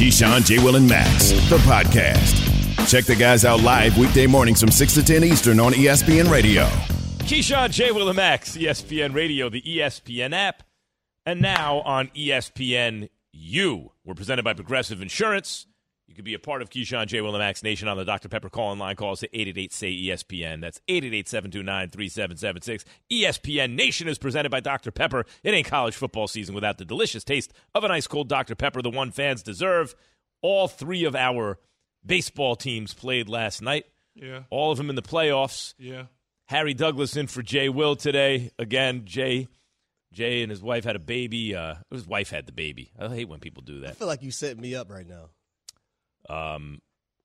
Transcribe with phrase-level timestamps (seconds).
[0.00, 0.56] Keyshawn, J.
[0.64, 2.88] Will, and Max, the podcast.
[2.88, 6.64] Check the guys out live weekday mornings from 6 to 10 Eastern on ESPN Radio.
[7.26, 7.92] Keyshawn, J.
[7.92, 10.62] Will, and Max, ESPN Radio, the ESPN app,
[11.26, 13.92] and now on ESPN U.
[14.02, 15.66] We're presented by Progressive Insurance.
[16.10, 17.20] You can be a part of Keyshawn, J.
[17.20, 18.28] Will, and Max Nation on the Dr.
[18.28, 18.96] Pepper call in line.
[18.96, 20.60] Call us at 888-SAY-ESPN.
[20.60, 22.84] That's 888-729-3776.
[23.12, 24.90] ESPN Nation is presented by Dr.
[24.90, 25.24] Pepper.
[25.44, 28.56] It ain't college football season without the delicious taste of an ice cold Dr.
[28.56, 29.94] Pepper, the one fans deserve.
[30.42, 31.60] All three of our
[32.04, 33.84] baseball teams played last night.
[34.16, 34.42] Yeah.
[34.50, 35.74] All of them in the playoffs.
[35.78, 36.06] Yeah.
[36.46, 38.50] Harry Douglas in for Jay Will today.
[38.58, 39.46] Again, Jay
[40.12, 41.54] Jay and his wife had a baby.
[41.54, 42.90] Uh, his wife had the baby.
[42.98, 43.90] I hate when people do that.
[43.90, 45.28] I feel like you set me up right now.
[46.30, 46.80] Um,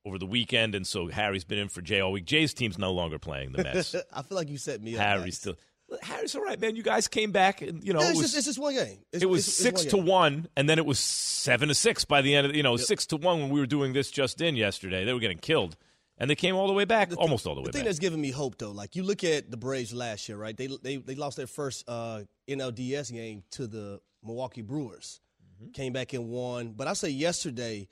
[0.07, 2.25] over the weekend, and so Harry's been in for Jay all week.
[2.25, 3.95] Jay's team's no longer playing the Mets.
[4.13, 5.01] I feel like you set me up.
[5.01, 5.55] Harry's still.
[6.03, 6.75] Harry's all right, man.
[6.75, 8.99] You guys came back, and you know Yeah, it was, just, it's just one game.
[9.11, 10.05] It's, it was it's- it's six one to game.
[10.05, 13.05] one, and then it was seven to six by the end of you know six
[13.07, 15.05] to one when we were doing this just in yesterday.
[15.05, 15.75] They were getting killed,
[16.19, 17.71] and they came all the way back, The almost all the way back.
[17.73, 17.89] The thing back.
[17.89, 20.55] that's giving me hope, though, like you look at the Braves last year, right?
[20.55, 25.19] They they they lost their first uh, NLDS game to the Milwaukee Brewers.
[25.61, 25.71] Mm-hmm.
[25.71, 26.73] Came back and won.
[26.75, 27.87] But I say yesterday,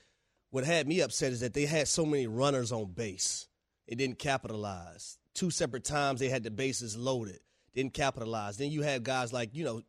[0.53, 3.47] what had me upset is that they had so many runners on base.
[3.87, 5.17] It didn't capitalize.
[5.33, 7.39] Two separate times they had the bases loaded.
[7.73, 8.57] Didn't capitalize.
[8.57, 9.81] Then you had guys like you know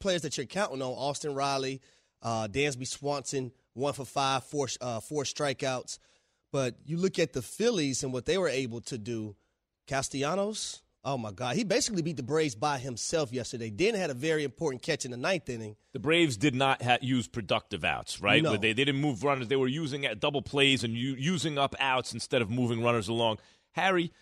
[0.00, 1.80] players that you're counting on: Austin Riley,
[2.22, 6.00] uh, Dansby Swanson, one for five, four uh, four strikeouts.
[6.50, 9.36] But you look at the Phillies and what they were able to do.
[9.86, 13.70] Castellanos, oh my God, he basically beat the Braves by himself yesterday.
[13.70, 15.76] Then had a very important catch in the ninth inning.
[15.94, 18.42] The Braves did not ha- use productive outs, right?
[18.42, 18.50] No.
[18.50, 19.48] Where They, they didn't move runners.
[19.48, 23.38] They were using double plays and u- using up outs instead of moving runners along.
[23.72, 24.12] Harry,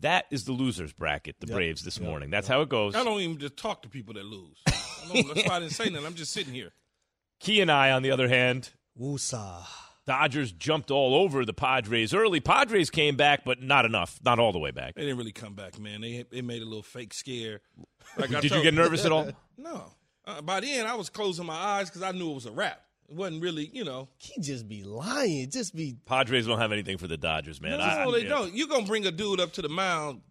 [0.00, 2.30] that is the losers bracket, the Braves this morning.
[2.30, 2.96] That's how it goes.
[2.96, 4.56] I don't even just talk to people that lose.
[4.66, 4.72] I
[5.12, 6.06] don't, that's why I didn't say nothing.
[6.06, 6.72] I'm just sitting here.
[7.40, 8.70] Key and I, on the other hand,
[9.00, 9.62] Woosah.
[10.06, 12.40] Dodgers jumped all over the Padres early.
[12.40, 14.18] Padres came back, but not enough.
[14.24, 14.94] Not all the way back.
[14.94, 16.00] They didn't really come back, man.
[16.00, 17.60] They they made a little fake scare.
[18.16, 19.30] Like I Did you get nervous at all?
[19.56, 19.92] No.
[20.24, 22.80] Uh, by then, I was closing my eyes because I knew it was a wrap.
[23.08, 24.08] It wasn't really, you know.
[24.18, 25.50] He just be lying.
[25.50, 25.96] Just be.
[26.04, 27.78] Padres don't have anything for the Dodgers, man.
[27.78, 28.28] no, I- they yeah.
[28.28, 28.54] don't.
[28.54, 30.22] You're going to bring a dude up to the mound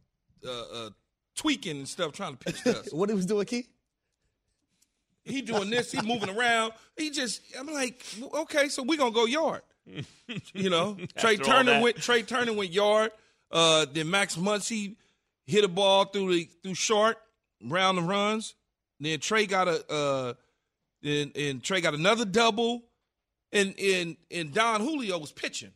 [0.46, 0.90] uh, uh,
[1.36, 2.90] tweaking and stuff, trying to pitch us.
[2.94, 3.68] What he was doing, Key?
[5.24, 6.74] He doing this, he moving around.
[6.98, 9.62] He just, I'm like, okay, so we're gonna go yard.
[10.54, 11.98] You know, Trea Turner went.
[11.98, 13.12] Trea Turner went yard.
[13.52, 14.96] Uh, then Max Muncy
[15.46, 17.18] hit a ball through the through short,
[17.64, 18.56] round the runs.
[19.00, 20.34] Then Trea got a, uh,
[21.02, 22.84] then and Trea got another double,
[23.52, 25.72] and and and Don Julio was pitching.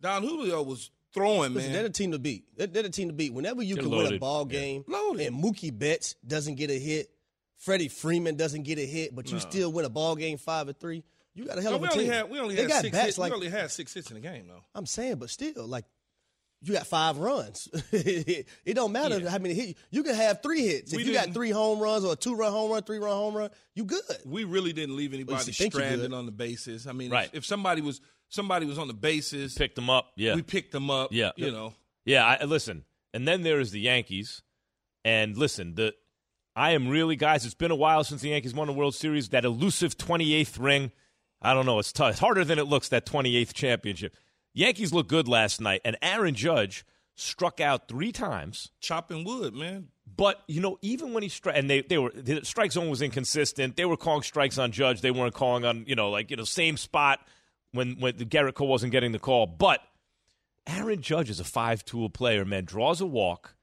[0.00, 2.44] Don Julio was throwing, Listen, they're the team to beat.
[2.56, 3.34] They're, they're the team to beat.
[3.34, 5.26] Whenever you They're can win a ball game, Loaded.
[5.26, 7.10] and Mookie Betts doesn't get a hit,
[7.60, 9.38] Freddie Freeman doesn't get a hit, but you No.
[9.38, 11.04] still win a ball game five or three.
[11.34, 12.12] You got a hell No, of we a only team.
[12.12, 13.18] had we only they had got six hits.
[13.18, 14.62] like we only had six hits in the game though.
[14.74, 15.84] I'm saying, but still, like
[16.62, 17.68] you got five runs.
[17.92, 19.30] it don't matter Yeah.
[19.30, 20.92] how many hits you can have three hits.
[20.92, 23.12] We if you got three home runs or a two run home run, three run
[23.12, 24.02] home run, you good.
[24.24, 26.86] we really didn't leave anybody you stranded on the bases.
[26.86, 27.28] I mean, Right.
[27.28, 30.12] if, if somebody was somebody was on the bases, Picked them up.
[30.16, 30.34] Yeah.
[30.34, 31.12] we picked them up.
[31.12, 31.30] Yeah.
[31.36, 31.74] you know.
[32.04, 32.84] Yeah, I, listen,
[33.14, 34.42] and then there is the Yankees,
[35.04, 35.94] and listen, the
[36.54, 37.44] I am really guys.
[37.44, 39.28] It's been a while since the Yankees won the World Series.
[39.28, 40.92] That elusive 28th ring,
[41.40, 41.78] I don't know.
[41.78, 42.12] It's tough.
[42.12, 42.88] It's harder than it looks.
[42.88, 44.16] That 28th championship.
[44.52, 46.84] Yankees look good last night, and Aaron Judge
[47.14, 48.72] struck out three times.
[48.80, 49.88] Chopping wood, man.
[50.16, 53.00] But you know, even when he struck, and they they were the strike zone was
[53.00, 53.76] inconsistent.
[53.76, 55.00] They were calling strikes on Judge.
[55.00, 57.20] They weren't calling on you know like you know same spot
[57.72, 59.46] when when Gerrit Cole wasn't getting the call.
[59.46, 59.80] But
[60.66, 62.44] Aaron Judge is a five tool player.
[62.44, 63.54] Man, draws a walk,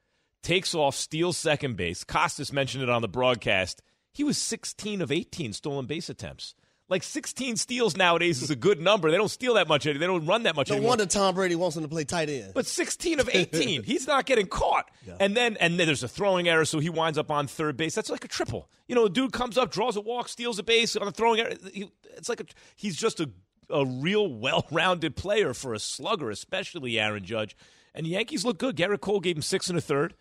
[0.47, 2.03] takes off, steals second base.
[2.03, 3.81] Costas mentioned it on the broadcast.
[4.13, 6.55] He was 16 of 18 stolen base attempts.
[6.89, 9.11] Like 16 steals nowadays is a good number.
[9.11, 9.85] They don't steal that much.
[9.85, 9.99] Anymore.
[9.99, 10.77] They don't run that much anymore.
[10.79, 10.89] No anymore.
[10.91, 12.53] wonder Tom Brady wants him to play tight end.
[12.55, 14.89] But 16 of 18, he's not getting caught.
[15.19, 17.93] And then and then there's a throwing error, so he winds up on third base.
[17.93, 18.69] That's like a triple.
[18.87, 21.41] You know, a dude comes up, draws a walk, steals a base on a throwing
[21.41, 21.53] error.
[21.73, 22.45] He- It's like a,
[22.77, 23.29] he's just a
[23.69, 27.53] a real well-rounded player for a slugger, especially Aaron Judge.
[27.93, 28.77] And the Yankees look good.
[28.77, 30.13] Gerrit Cole gave him six and a third.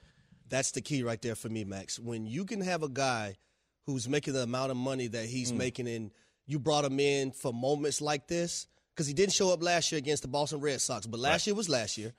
[0.48, 1.98] That's the key right there for me, Max.
[1.98, 3.36] When you can have a guy
[3.84, 5.56] who's making the amount of money that he's Mm.
[5.56, 6.10] making and
[6.46, 9.98] you brought him in for moments like this, because he didn't show up last year
[9.98, 11.06] against the Boston Red Sox.
[11.06, 11.46] But last Right.
[11.48, 12.14] year was last year.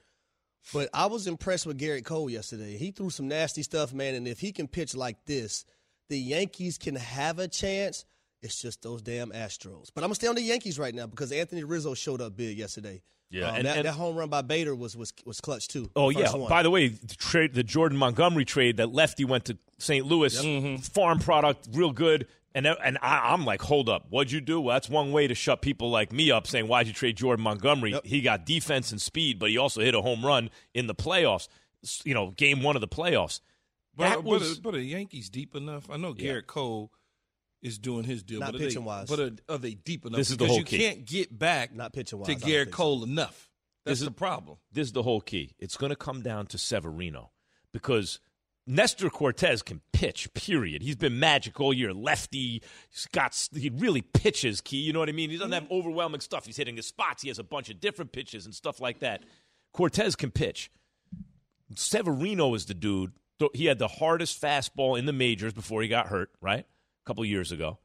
[0.74, 2.78] But I was impressed with Gerrit Cole yesterday.
[2.78, 4.16] He threw some nasty stuff, man.
[4.16, 5.64] And if he can pitch like this,
[6.10, 8.06] the Yankees can have a chance.
[8.42, 9.90] It's just those damn Astros.
[9.94, 12.58] But I'm gonna stay on the Yankees right now because Anthony Rizzo showed up big
[12.58, 13.02] yesterday.
[13.30, 15.90] Yeah, Um, and- that, and- that home run by Bader was was was clutch too.
[15.96, 16.34] Oh yeah.
[16.36, 16.50] one.
[16.50, 20.06] By the way, the trade, the Jordan Montgomery trade, that lefty went to St.
[20.06, 20.82] Louis, Mm-hmm.
[20.82, 22.28] farm product, real good.
[22.56, 24.60] And and I, I'm like, hold up, what'd you do?
[24.62, 27.44] Well, that's one way to shut people like me up, saying why'd you trade Jordan
[27.44, 27.92] Montgomery?
[27.92, 28.06] Yep.
[28.06, 31.48] He got defense and speed, but he also hit a home run in the playoffs.
[32.04, 33.42] You know, game one of the playoffs.
[33.96, 35.88] But, That but, was are, but are Yankees deep enough?
[35.92, 36.32] I know Yeah.
[36.34, 36.92] Gerrit Cole
[37.62, 39.10] is doing his deal, Not but are they, pitching-wise.
[39.10, 40.18] But are, are they deep enough?
[40.18, 40.78] This is the because whole you key.
[40.78, 42.84] can't get back Not pitching-wise, to I Garrett think so.
[42.84, 43.50] Cole enough.
[43.84, 44.58] That's This is- the problem.
[44.72, 45.56] this is the whole key.
[45.60, 47.32] It's going to come down to Severino
[47.72, 48.20] because
[48.68, 50.32] Nestor Cortes can pitch.
[50.34, 50.82] Period.
[50.82, 51.94] He's been magic all year.
[51.94, 52.62] Lefty.
[52.90, 53.34] He's got.
[53.56, 54.60] He really pitches.
[54.60, 54.78] Key.
[54.78, 55.30] You know what I mean?
[55.30, 55.72] He doesn't have mm.
[55.72, 56.46] overwhelming stuff.
[56.46, 57.22] He's hitting his spots.
[57.22, 59.24] He has a bunch of different pitches and stuff like that.
[59.72, 60.70] Cortes can pitch.
[61.76, 63.14] Severino is the dude.
[63.54, 66.32] He had the hardest fastball in the majors before he got hurt.
[66.42, 66.66] Right, a
[67.08, 67.80] couple years ago.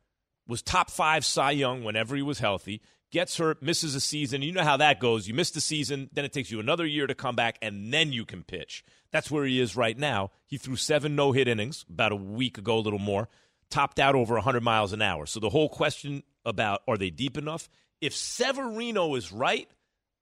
[0.47, 2.83] Was top five Cy Young whenever he was healthy.
[3.13, 4.43] Gets hurt, misses a season.
[4.43, 5.29] You know how that goes.
[5.29, 8.13] You miss the season, then it takes you another year to come back, and then
[8.13, 8.85] you can pitch.
[9.13, 10.31] That's where he is right now.
[10.47, 13.29] He threw seven no hit innings about a week ago, a little more,
[13.71, 15.27] topped out over 100 miles an hour.
[15.27, 17.69] So the whole question about are they deep enough?
[18.01, 19.69] If Severino is right,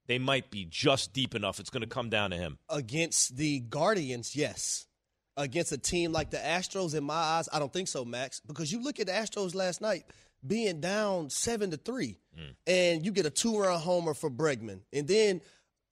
[0.06, 1.60] they might be just deep enough.
[1.60, 2.58] It's going to come down to him.
[2.68, 4.86] against the Guardians, yes.
[5.36, 8.40] Against a team like the Astros, in my eyes, I don't think so, Max.
[8.40, 10.04] Because you look at the Astros last night
[10.46, 12.54] being down seven to three, mm.
[12.66, 15.40] and you get a two-run homer for Bregman, and then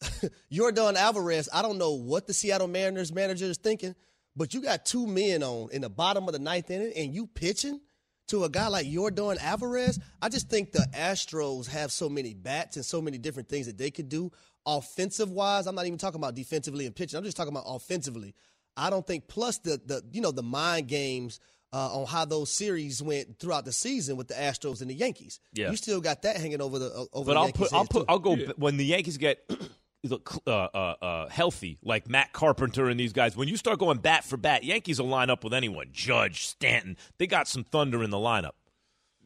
[0.53, 1.49] Yordan Alvarez.
[1.53, 3.95] I don't know what the Seattle Mariners manager is thinking,
[4.37, 7.27] but you got two men on in the bottom of the ninth inning, and you
[7.27, 7.81] pitching
[8.29, 9.99] to a guy like Yordan Alvarez.
[10.21, 13.79] I just think the Astros have so many bats and so many different things that
[13.79, 14.31] they could do
[14.67, 15.67] offensive wise.
[15.67, 17.17] I'm not even talking about defensively and pitching.
[17.17, 18.35] I'm just talking about offensively.
[18.79, 21.41] I don't think plus the the you know the mind games
[21.73, 25.41] uh, on how those series went throughout the season with the Astros and the Yankees.
[25.53, 25.71] Yeah.
[25.71, 27.27] you still got that hanging over the uh, over.
[27.27, 28.05] But the I'll Yankees put, I'll put, too.
[28.09, 29.45] I'll go when the Yankees get
[30.47, 33.37] uh, uh, uh, healthy, like Matt Carpenter and these guys.
[33.37, 35.89] When you start going bat for bat, Yankees will line up with anyone.
[35.93, 38.53] Judge, Stanton, they got some thunder in the lineup.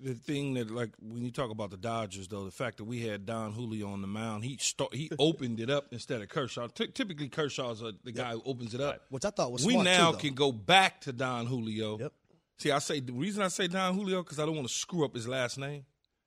[0.01, 3.01] The thing that, like, when you talk about the Dodgers, though, the fact that we
[3.03, 6.67] had Don Julio on the mound, he start, he opened it up instead of Kershaw.
[6.69, 9.03] Ty- typically, Kershaw's a, the guy who opens it up.
[9.11, 11.99] which I thought was we smart, now too, can go back to Don Julio.
[11.99, 12.13] Yep.
[12.59, 15.05] See, I say the reason I say Don Julio because I don't want to screw
[15.05, 15.85] up his last name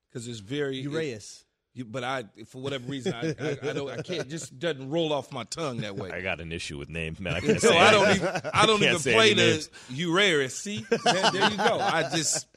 [0.10, 1.44] because it's very Urias.
[1.74, 4.30] You, but I, for whatever reason, I, I, I don't, I can't.
[4.30, 6.10] Just doesn't roll off my tongue that way.
[6.10, 7.34] I got an issue with names, man.
[7.36, 9.70] I can't So say I don't even, I don't can't even say play the names.
[9.90, 10.56] Urias.
[10.56, 11.78] See, there, there you go.
[11.82, 12.55] I just, I respect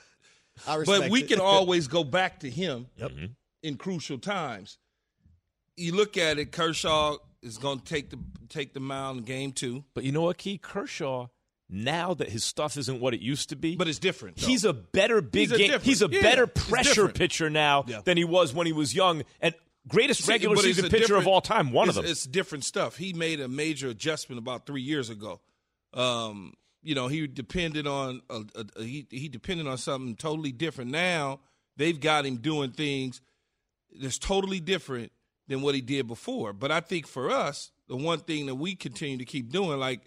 [0.67, 1.29] but we it.
[1.29, 3.27] can always go back to him Mm-hmm.
[3.63, 4.79] in crucial times.
[5.77, 8.19] You look at it, Kershaw is going to take the
[8.49, 11.29] take the mound in game two, But you know what, Key Kershaw?
[11.71, 14.39] Now that his stuff isn't what it used to be, but it's different.
[14.39, 14.47] though.
[14.47, 15.81] He's a better big He's a game.
[15.83, 18.01] He's a yeah, better it's pressure pitcher now Yeah.
[18.05, 19.55] than he was when he was young, and
[19.87, 21.71] greatest See, regular but it's season a pitcher of all time.
[21.73, 22.07] One of them.
[22.07, 22.97] It's different stuff.
[22.97, 25.41] He made a major adjustment about three years ago.
[25.93, 26.55] Um,
[26.89, 30.91] you know, he depended on a, a, a- he he depended on something totally different.
[30.91, 31.41] Now
[31.77, 33.21] they've got him doing things
[34.01, 35.13] that's totally different
[35.49, 36.53] than what he did before.
[36.53, 40.01] But I think for us, the one thing that we continue to keep doing, like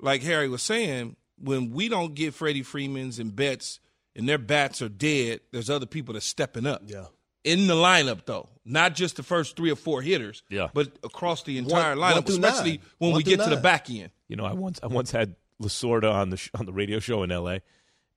[0.00, 3.80] like Harry was saying, when we don't get Freddie Freeman's and Betts
[4.16, 7.06] and their bats are dead, there's other people that's stepping up Yeah.
[7.44, 10.68] in the lineup though, not just the first three or four hitters, Yeah.
[10.72, 12.80] but across the entire one lineup, through especially nine.
[12.98, 14.10] when One we through get to the back end.
[14.28, 17.22] You know, I once I once had Lasorda on the sh- on the radio show
[17.22, 17.62] in L.A.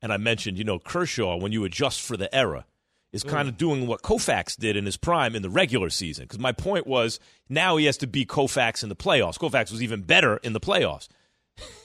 [0.01, 2.65] and I mentioned, you know, Kershaw when you adjust for the era
[3.13, 3.29] is mm.
[3.29, 6.25] kind of doing what Koufax did in his prime in the regular season.
[6.25, 9.38] Because my point was now he has to beat Koufax in the playoffs.
[9.38, 11.08] Koufax was even better in the playoffs.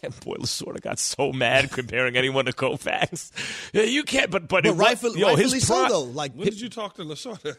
[0.03, 3.31] And boy, Lasorda got so mad comparing anyone to Koufax.
[3.73, 6.03] Yeah, you can't, but but, But it, rightfully, yo, rightfully his so prime- though.
[6.03, 7.57] Like When did you talk to Lasorda?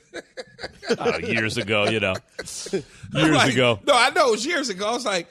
[0.99, 2.83] Oh, years ago, you know, years
[3.13, 3.79] Like, ago.
[3.87, 4.89] No, I know it was years ago.
[4.89, 5.27] I was like,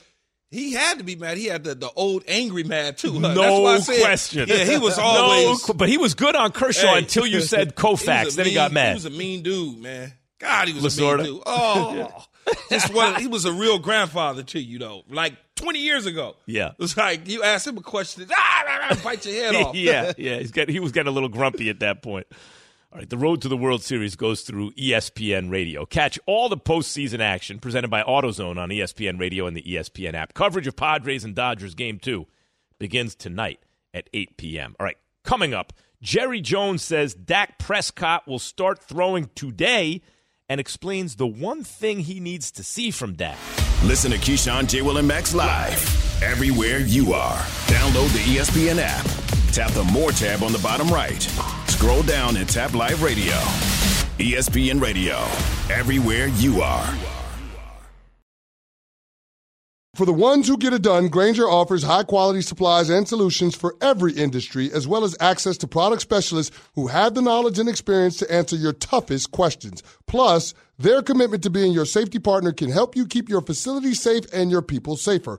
[0.52, 1.36] he had to be mad.
[1.38, 3.14] He had the, the old angry mad too.
[3.14, 3.20] huh?
[3.20, 4.48] That's No why I said, question.
[4.48, 5.62] Yeah, he was always.
[5.62, 6.98] qu- but he was good on Kershaw Hey.
[6.98, 8.24] until you said Koufax.
[8.34, 8.88] a then he got mad.
[8.90, 10.12] He was a mean dude, man.
[10.38, 11.14] God, he was Lasorda?
[11.14, 11.42] a mean dude.
[11.46, 12.24] Oh,
[12.70, 13.20] just.
[13.20, 15.02] He was a real grandfather to you, though.
[15.08, 16.34] Like twenty years ago.
[16.46, 16.68] Yeah.
[16.70, 19.74] it was like you asked him a question, ah, bite your head off.
[19.76, 20.38] yeah, yeah.
[20.38, 22.26] He's got, he was getting a little grumpy at that point.
[22.92, 25.86] All right, the road to the World Series goes through ESPN Radio.
[25.86, 30.34] Catch all the postseason action presented by AutoZone on ESPN Radio and the ESPN app.
[30.34, 32.26] Coverage of Padres and Dodgers Game 2
[32.78, 33.60] begins tonight
[33.94, 34.76] at 8 p.m.
[34.78, 35.72] All right, coming up,
[36.02, 40.02] Jerry Jones says Dak Prescott will start throwing today
[40.50, 43.38] and explains the one thing he needs to see from Dak.
[43.84, 44.82] Listen to Keyshawn, J.
[44.82, 47.38] Will, and Max live everywhere you are.
[47.68, 49.41] Download the ESPN app.
[49.52, 51.20] Tap the More tab on the bottom right.
[51.66, 53.34] Scroll down and tap Live Radio.
[54.16, 55.16] ESPN Radio,
[55.70, 56.94] everywhere you are.
[59.94, 63.76] For the ones who get it done, Grainger offers high quality supplies and solutions for
[63.82, 68.16] every industry, as well as access to product specialists who have the knowledge and experience
[68.16, 69.82] to answer your toughest questions.
[70.06, 74.24] Plus, their commitment to being your safety partner can help you keep your facility safe
[74.32, 75.38] and your people safer.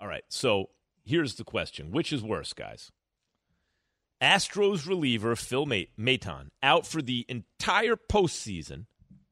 [0.00, 0.70] All right, so
[1.04, 2.90] here's the question Which is worse, guys?
[4.22, 8.86] Astros reliever Phil Maton out for the entire postseason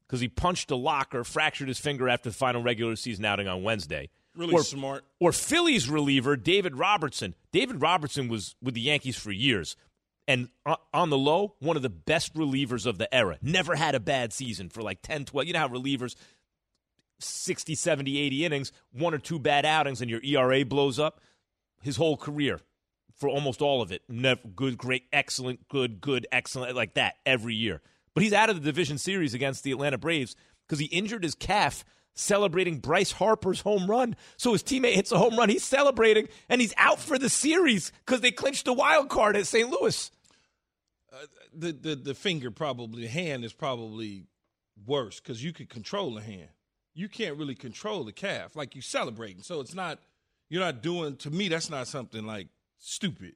[0.07, 3.63] because he punched a locker, fractured his finger after the final regular season outing on
[3.63, 4.11] Wednesday.
[4.37, 5.05] Really or, smart.
[5.21, 7.35] Or Phillies reliever David Robertson.
[7.53, 9.77] David Robertson was with the Yankees for years.
[10.27, 10.49] And
[10.93, 13.39] on the low, one of the best relievers of the era.
[13.43, 15.47] Never had a bad season for like 10, 12.
[15.47, 16.17] You know how relievers,
[17.19, 21.21] 60, 70, 80 innings, one or two bad outings, and your ERA blows up?
[21.83, 22.61] His whole career,
[23.17, 27.55] for almost all of it, never good, great, excellent, good, good, excellent, like that every
[27.55, 27.83] year.
[28.15, 31.35] But he's out of the division series against the Atlanta Braves because he injured his
[31.35, 34.17] calf celebrating Bryce Harper's home run.
[34.37, 35.49] So his teammate hits a home run.
[35.49, 39.47] He's celebrating, and he's out for the series because they clinched the wild card at
[39.47, 39.69] St.
[39.69, 40.11] Louis.
[41.13, 44.25] Uh, the, the the finger probably the hand is probably
[44.87, 46.49] worse because you could control the hand.
[46.95, 49.43] You can't really control the calf like you celebrating.
[49.43, 49.99] So it's not
[50.49, 51.49] you're not doing to me.
[51.49, 52.49] That's not something like
[52.79, 53.35] stupid,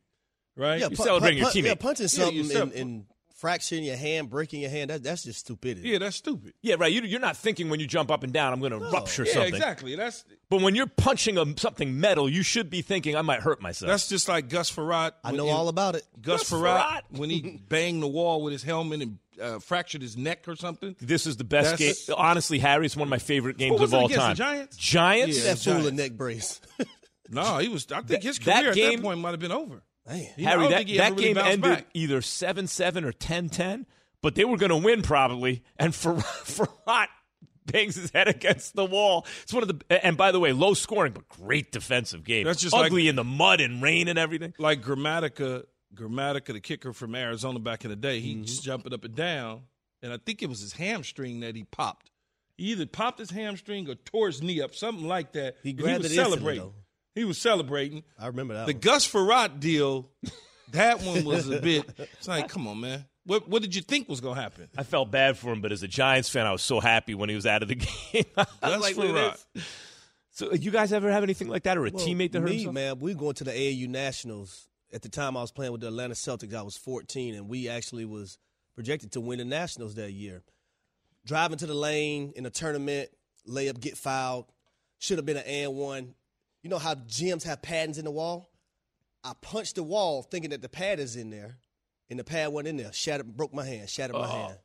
[0.56, 0.74] right?
[0.74, 1.68] Yeah, you're pu- celebrating pu- your teammate.
[1.68, 3.06] Yeah, punching something you're in, in
[3.38, 5.88] fracturing your hand, breaking your hand, that, that's just stupidity.
[5.88, 6.54] Yeah, that's stupid.
[6.60, 6.92] Yeah, right.
[6.92, 9.32] You, are not thinking when you jump up and down, I'm going to rupture yeah,
[9.32, 9.54] something.
[9.54, 9.94] exactly.
[9.94, 13.62] That's But when you're punching a, something metal, you should be thinking, I might hurt
[13.62, 13.88] myself.
[13.88, 15.12] that's just like Gus Frerotte.
[15.22, 16.04] I know in- all about it.
[16.20, 17.18] Gus, Gus Frerotte, Frerotte.
[17.18, 20.96] when he banged the wall with his helmet and uh, fractured his neck or something.
[21.00, 21.94] this is the best game.
[22.16, 24.30] Honestly, Harry, it's one of my favorite games Who was of it all against, time.
[24.32, 24.76] the Giants?
[24.76, 25.38] Giants?
[25.38, 25.44] Yeah.
[25.52, 25.92] That fool a Giants.
[25.98, 26.60] neck brace.
[27.30, 27.86] No, he was.
[27.92, 29.82] I think his that career at game- that point might have been over.
[30.08, 30.16] Man.
[30.34, 31.86] He- I Harry, don't that, think he that really game bounced ended back.
[31.92, 33.86] either 7 7 or 10 10,
[34.22, 35.62] but they were going to win probably.
[35.78, 37.08] And for Frerotte
[37.66, 39.26] bangs his head against the wall.
[39.42, 42.44] It's one of the, and by the way, low scoring, but great defensive game.
[42.46, 44.54] That's just like- ugly in the mud and rain and everything.
[44.58, 45.64] like Grammatica,
[45.94, 48.26] Grammatica, the kicker from Arizona back in the day, Mm-hmm.
[48.40, 49.62] he just jumping up and down,
[50.02, 52.10] and I think it was his hamstring that he popped.
[52.56, 55.56] He either popped his hamstring or tore his knee up, something like that.
[55.62, 56.62] He But grabbed was celebrating.
[56.64, 56.74] though.
[57.14, 58.02] He was celebrating.
[58.18, 58.80] I remember that The one.
[58.80, 60.10] Gus Frerotte deal,
[60.72, 61.84] that one was a bit.
[61.98, 63.04] It's like, come on, man.
[63.24, 64.68] What what did you think was gonna happen?
[64.76, 67.28] I felt bad for him, but as a Giants fan, I was so happy when
[67.28, 67.74] he was out of the
[68.12, 68.24] game.
[68.36, 69.36] I was That's like, for look at right.
[69.54, 69.64] this.
[70.30, 72.54] So, you guys ever have anything like that, or a Well, teammate that hurt me,
[72.58, 72.74] himself?
[72.74, 74.67] man, we going to the AAU Nationals.
[74.92, 76.54] At the time, I was playing with the Atlanta Celtics.
[76.54, 78.38] I was 14, and we actually was
[78.74, 80.42] projected to win the Nationals that year.
[81.26, 83.10] Driving to the lane in a tournament,
[83.46, 84.46] layup get fouled.
[84.98, 86.14] Should have been an and one.
[86.62, 88.50] You know how gyms have pads in the wall?
[89.22, 91.58] I punched the wall thinking that the pad is in there,
[92.08, 92.92] and the pad wasn't in there.
[92.92, 94.46] Shattered, broke my hand, shattered my oh.
[94.46, 94.58] hand.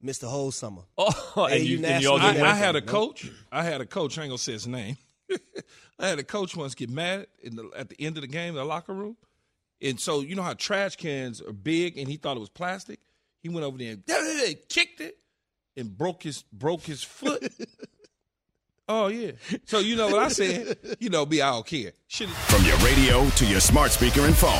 [0.00, 0.82] Missed the whole summer.
[0.96, 3.30] Oh, and you, and you all did I, I had a coach.
[3.50, 4.16] I had a coach.
[4.16, 4.96] I ain't gonna say his name.
[5.98, 8.50] I had a coach once get mad in the, at the end of the game
[8.50, 9.16] in the locker room,
[9.82, 13.00] and so you know how trash cans are big, and he thought it was plastic.
[13.42, 14.04] He went over there and
[14.68, 15.18] kicked it
[15.76, 17.52] and broke his broke his foot.
[18.88, 19.32] oh yeah.
[19.66, 20.76] So you know what I said?
[20.98, 21.92] You know be I don't care.
[22.08, 24.50] Should From your radio to your smart speaker and phone,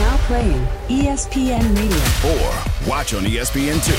[0.00, 2.32] Now playing ESPN Radio.
[2.34, 3.92] or watch on E ESPN2.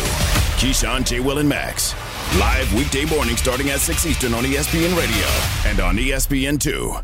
[0.59, 1.19] Keyshawn, J.
[1.19, 1.93] Will, and Max.
[2.39, 7.03] Live weekday morning starting at 6 Eastern on ESPN Radio and on E ESPN2.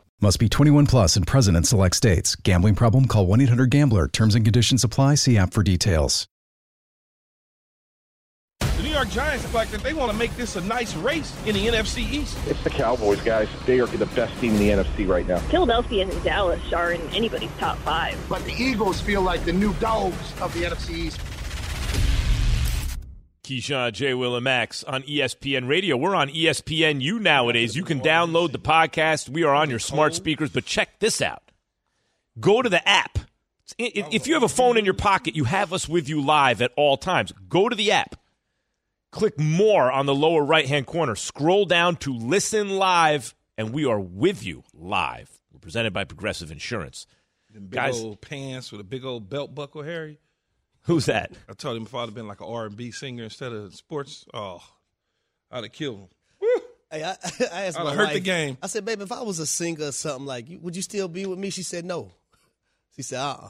[0.23, 2.35] Must be 21 plus and present in select states.
[2.35, 3.07] Gambling problem?
[3.07, 4.07] Call 1 800 Gambler.
[4.07, 5.15] Terms and conditions apply.
[5.15, 6.27] See app for details.
[8.59, 11.35] The New York Giants look like that they want to make this a nice race
[11.47, 12.37] in the NFC East.
[12.45, 13.47] It's the Cowboys, guys.
[13.65, 15.39] They are the best team in the NFC right now.
[15.39, 18.15] Philadelphia and Dallas are in anybody's top five.
[18.29, 21.19] But the Eagles feel like the new dogs of the NFC East.
[23.43, 24.13] Keyshawn, J.
[24.13, 25.97] Will, and Max on ESPN Radio.
[25.97, 27.01] We're on ESPN.
[27.01, 27.75] ESPNU nowadays.
[27.75, 29.29] You can download the podcast.
[29.29, 31.51] We are on your smart speakers, but check this out.
[32.39, 33.17] Go to the app.
[33.77, 36.61] If if you have a phone in your pocket, you have us with you live
[36.61, 37.31] at all times.
[37.49, 38.15] Go to the app.
[39.11, 41.15] Click more on the lower right hand corner.
[41.15, 45.29] Scroll down to listen live, and we are with you live.
[45.51, 47.07] We're presented by Progressive Insurance.
[47.53, 50.19] Them big Guys- old pants with a big old belt buckle, Harry.
[50.83, 51.31] Who's that?
[51.49, 53.73] I told him if I'd have been like an R and B singer instead of
[53.75, 54.61] sports, oh,
[55.51, 56.07] I'd have killed him.
[56.91, 57.11] Hey, I,
[57.53, 58.57] I asked I'd my hurt wife, the game.
[58.61, 61.07] I said, babe, if I was a singer or something, like, you- would you still
[61.07, 61.49] be with me?
[61.49, 62.11] She said, no.
[62.95, 63.49] She said, uh uh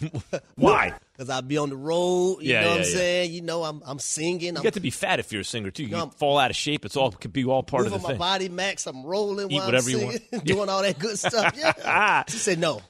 [0.56, 0.94] Why?
[1.12, 2.38] Because I'd be on the road.
[2.42, 2.90] You Yeah, know what I'm yeah.
[2.90, 3.32] saying?
[3.32, 4.40] You know, I'm I'm singing.
[4.40, 5.84] You I'm get to be fat if you're a singer too.
[5.84, 6.84] You No, can I'm- fall out of shape.
[6.84, 8.18] It's all could be all part moving of the my thing.
[8.18, 8.86] body, Max.
[8.86, 10.44] I'm rolling Eat while whatever I'm you want.
[10.44, 11.54] doing all that good stuff.
[11.56, 12.24] Yeah.
[12.28, 12.82] she said, no.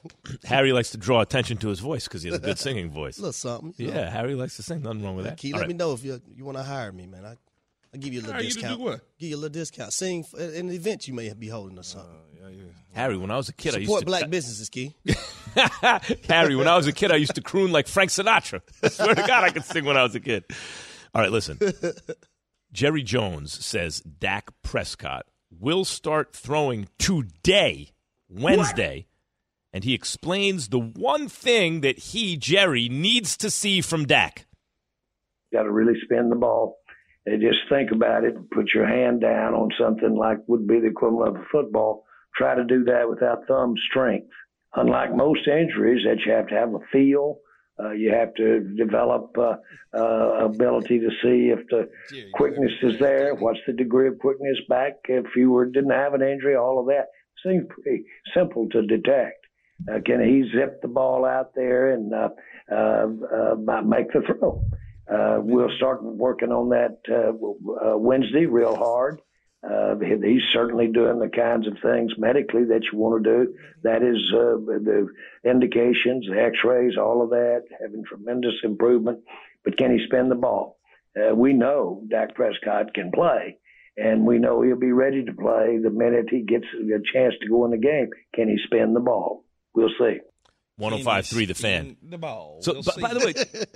[0.45, 3.17] Harry likes to draw attention to his voice because he has a good singing voice.
[3.17, 3.73] A little something.
[3.77, 3.99] you know.
[3.99, 4.81] Yeah, Harry likes to sing.
[4.81, 5.37] Nothing wrong with that.
[5.37, 5.67] Key, let right.
[5.69, 7.25] me know if you you want to hire me, man.
[7.25, 7.35] I
[7.93, 8.77] I give you a little Hire you to discount.
[8.79, 8.99] do what?
[9.17, 9.93] Give you a little discount.
[9.93, 12.11] Sing uh, for an event you may be holding or something.
[12.43, 12.49] Oh,
[12.97, 14.95] Harry, when I was a kid, I used Support to black businesses, Key.
[16.27, 18.61] Harry, when I was a kid, I used to croon like Frank Sinatra.
[18.81, 20.45] I swear to God, I could sing when I was a kid.
[21.13, 21.59] All right, listen.
[22.71, 27.91] Jerry Jones says Dak Prescott will start throwing today,
[28.29, 29.05] Wednesday,
[29.71, 34.47] and he explains the one thing that he, Jerry, needs to see from Dak.
[35.53, 36.79] got to really spin the ball.
[37.27, 38.49] And just think about it.
[38.49, 42.05] Put your hand down on something like would be the equivalent of a football.
[42.37, 44.29] Try to do that without thumb strength.
[44.75, 47.39] Unlike most injuries that you have to have a feel,
[47.79, 49.55] uh, you have to develop uh,
[49.95, 51.89] uh, ability to see if the
[52.33, 53.35] quickness is there.
[53.35, 56.55] What's the degree of quickness back if you were didn't have an injury?
[56.55, 57.05] All of that
[57.45, 58.03] seems pretty
[58.35, 59.45] simple to detect.
[59.87, 62.29] Uh, can he zip the ball out there and uh,
[62.71, 63.07] uh,
[63.55, 64.63] uh, make the throw?
[65.09, 66.97] Uh, we'll start working on that
[67.97, 69.21] Wednesday real hard.
[69.63, 73.53] Uh, he- he's certainly doing the kinds of things medically that you want to do.
[73.83, 75.07] That is uh, the
[75.43, 79.19] indications, the X-rays, all of that, having tremendous improvement.
[79.63, 80.77] But can he spin the ball?
[81.17, 83.57] Uh, we know Dak Prescott can play,
[83.97, 87.49] and we know he'll be ready to play the minute he gets a chance to
[87.49, 88.09] go in the game.
[88.35, 89.43] Can he spin the ball?
[89.73, 90.19] We'll see.
[90.77, 91.97] 1053 the fan.
[92.03, 92.59] The ball.
[92.61, 93.01] So, We'll see.
[93.01, 93.25] by the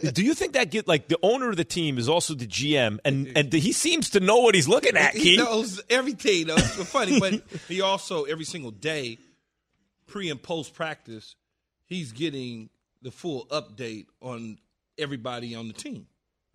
[0.03, 2.45] way, do you think that get like the owner of the team is also the
[2.47, 5.13] GM, and and he seems to know what he's looking at?
[5.15, 5.39] he Keith.
[5.39, 6.47] knows everything.
[6.47, 6.55] Though.
[6.57, 9.17] It's funny, but he also every single day,
[10.07, 11.35] pre and post practice,
[11.85, 12.69] he's getting
[13.01, 14.59] the full update on
[14.97, 16.05] everybody on the team.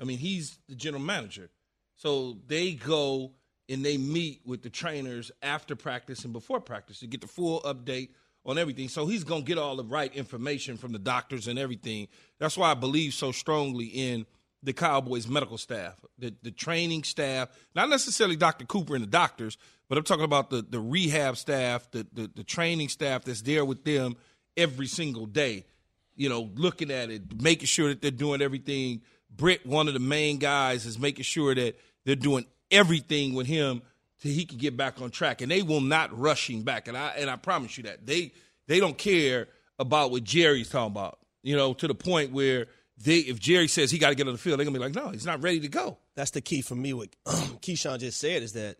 [0.01, 1.51] I mean, he's the general manager,
[1.97, 3.33] so they go
[3.69, 7.61] and they meet with the trainers after practice and before practice to get the full
[7.63, 8.11] update
[8.47, 8.89] on everything.
[8.89, 12.09] So he's going to get all the right information from the doctors and everything.
[12.39, 14.25] That's why I believe so strongly in
[14.63, 18.65] the Cowboys medical staff, the, the training staff, not necessarily Dr.
[18.65, 22.45] Cooper and the doctors, but I'm talking about the, the rehab staff, the, the, the
[22.45, 24.17] training staff that's there with them
[24.57, 25.67] every single day,
[26.15, 29.03] you know, looking at it, making sure that they're doing everything.
[29.31, 33.83] Britt, one of the main guys, is making sure that they're doing everything with him
[34.21, 35.41] till he can get back on track.
[35.41, 36.89] And they will not rush him back.
[36.89, 38.07] And I and I promise you that.
[38.07, 38.33] They
[38.67, 39.49] they don't care
[39.79, 41.19] about what Jerry's talking about.
[41.43, 42.67] You know, to the point where
[42.99, 44.95] they if Jerry says he got to get on the field, they're gonna be like,
[44.95, 45.99] no, he's not ready to go.
[46.15, 46.93] That's the key for me.
[46.93, 48.77] What Keyshawn just said is that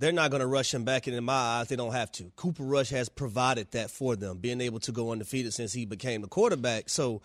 [0.00, 1.06] they're not going to rush him back.
[1.06, 2.32] And in my eyes, they don't have to.
[2.34, 6.22] Cooper Rush has provided that for them, being able to go undefeated since he became
[6.22, 6.88] the quarterback.
[6.88, 7.20] So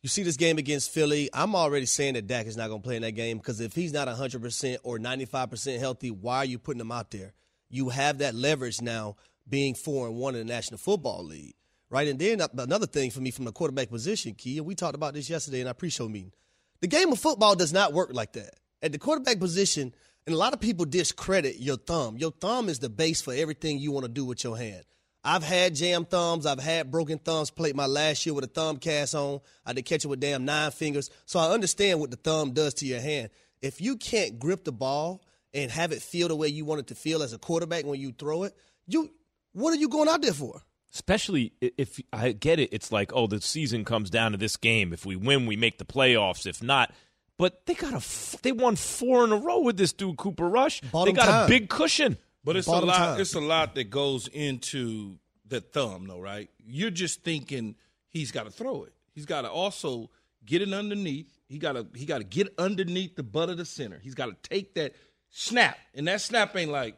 [0.00, 1.28] You see this game against Philly.
[1.32, 3.74] I'm already saying that Dak is not going to play in that game because if
[3.74, 7.34] he's not 100% or 95% healthy, why are you putting him out there?
[7.68, 9.16] You have that leverage now
[9.48, 11.54] being four and one in the National Football League,
[11.90, 12.06] right?
[12.06, 15.14] And then another thing for me from the quarterback position, Key, and we talked about
[15.14, 16.32] this yesterday in our pre-show meeting.
[16.80, 18.54] The game of football does not work like that.
[18.80, 19.92] At the quarterback position,
[20.26, 22.16] and a lot of people discredit your thumb.
[22.18, 24.84] Your thumb is the base for everything you want to do with your hand.
[25.28, 26.46] I've had jam thumbs.
[26.46, 27.50] I've had broken thumbs.
[27.50, 29.40] Played my last year with a thumb cast on.
[29.66, 31.10] I did catch it with damn nine fingers.
[31.26, 33.28] So I understand what the thumb does to your hand.
[33.60, 36.86] If you can't grip the ball and have it feel the way you want it
[36.86, 39.10] to feel as a quarterback when you throw it, you
[39.52, 40.62] what are you going out there for?
[40.94, 44.94] Especially if I get it, it's like, oh, the season comes down to this game.
[44.94, 46.46] If we win, we make the playoffs.
[46.46, 46.90] If not,
[47.36, 50.80] but they got a they won four in a row with this dude Cooper Rush.
[50.80, 51.44] They got time.
[51.44, 52.16] a big cushion.
[52.48, 52.98] But it's Bottom a lot.
[52.98, 53.20] time.
[53.20, 56.48] It's a lot that goes into the thumb, though, right?
[56.66, 57.74] You're just thinking
[58.08, 58.94] he's got to throw it.
[59.14, 60.08] He's got to also
[60.46, 61.30] get it underneath.
[61.50, 64.00] He got to he got to get underneath the butt of the center.
[64.02, 64.94] He's got to take that
[65.28, 66.96] snap, and that snap ain't like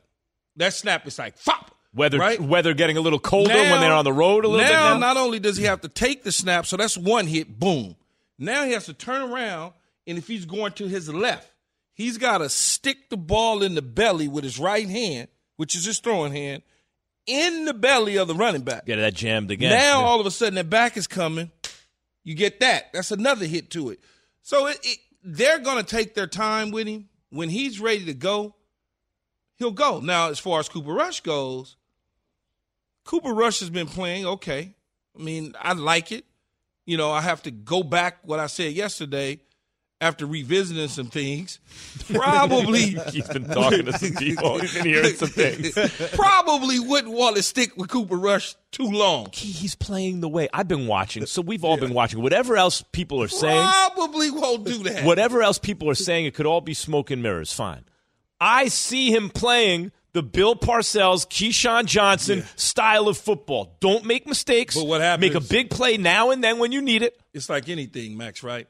[0.54, 1.74] that snap is like fop.
[1.92, 2.40] Weather, right?
[2.40, 4.98] weather getting a little colder when they're on the road a little bit now, now.
[4.98, 7.96] not only does he have to take the snap, so that's one hit, boom.
[8.38, 9.72] Now he has to turn around,
[10.06, 11.52] and if he's going to his left,
[11.92, 15.26] he's got to stick the ball in the belly with his right hand,
[15.60, 16.62] which is his throwing hand,
[17.26, 18.86] in the belly of the running back.
[18.86, 19.68] Get that jammed again.
[19.76, 20.06] Now Yeah.
[20.06, 21.50] all of a sudden the back is coming.
[22.24, 22.90] You get that.
[22.94, 24.00] That's another hit to it.
[24.40, 27.10] So it, it, they're going to take their time with him.
[27.28, 28.54] When he's ready to go,
[29.56, 30.00] he'll go.
[30.00, 31.76] Now, as far as Cooper Rush goes,
[33.04, 34.74] Cooper Rush has been playing okay.
[35.14, 36.24] I mean, I like it.
[36.86, 39.40] You know, I have to go back what I said yesterday
[40.00, 41.58] after revisiting some things.
[42.12, 42.80] Probably
[43.12, 44.58] He's been talking to some people.
[44.58, 45.74] He's been hearing some things.
[46.14, 49.28] probably wouldn't want to stick with Cooper Rush too long.
[49.32, 51.26] He- He's playing the way I've been watching.
[51.26, 52.22] So we've all been watching.
[52.22, 55.04] Whatever else people are saying, Probably won't do that.
[55.04, 57.52] whatever else people are saying, it could all be smoke and mirrors.
[57.52, 57.84] Fine.
[58.40, 63.76] I see him playing the Bill Parcells, Keyshawn Johnson style of football.
[63.80, 64.74] Don't make mistakes.
[64.74, 67.20] But what happens- Make a big play now and then when you need it.
[67.34, 68.66] it's like anything, Max, right?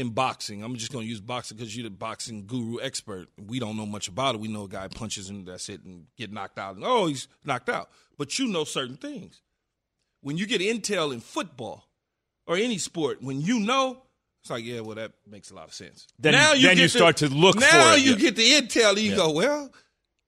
[0.00, 3.28] In boxing, I'm just going to use boxing because you're the boxing guru expert.
[3.38, 4.40] We don't know much about it.
[4.40, 6.76] We know a guy punches and that's it and get knocked out.
[6.76, 7.90] And, oh, he's knocked out.
[8.16, 9.42] But you know certain things.
[10.22, 11.84] When you get intel in football
[12.46, 14.02] or any sport, when you know,
[14.42, 16.06] it's like, yeah, well, that makes a lot of sense.
[16.18, 18.16] Then- now then you get start to look now for it, you yeah.
[18.16, 19.16] get the intel and you Yeah.
[19.16, 19.70] go, well,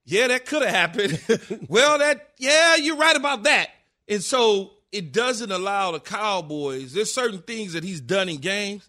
[0.05, 1.19] yeah, that could have happened.
[1.69, 3.71] well, that yeah, you're right about that.
[4.07, 6.93] And so it doesn't allow the Cowboys.
[6.93, 8.89] There's certain things that he's done in games.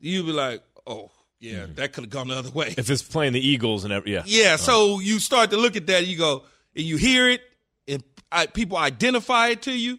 [0.00, 1.74] You be like, oh yeah, mm-hmm.
[1.74, 2.74] that could have gone the other way.
[2.76, 4.22] If it's playing the Eagles and every, yeah.
[4.26, 7.40] Yeah, so you start to look at that, and you go, and you hear it,
[7.86, 9.98] and I, people identify it to you,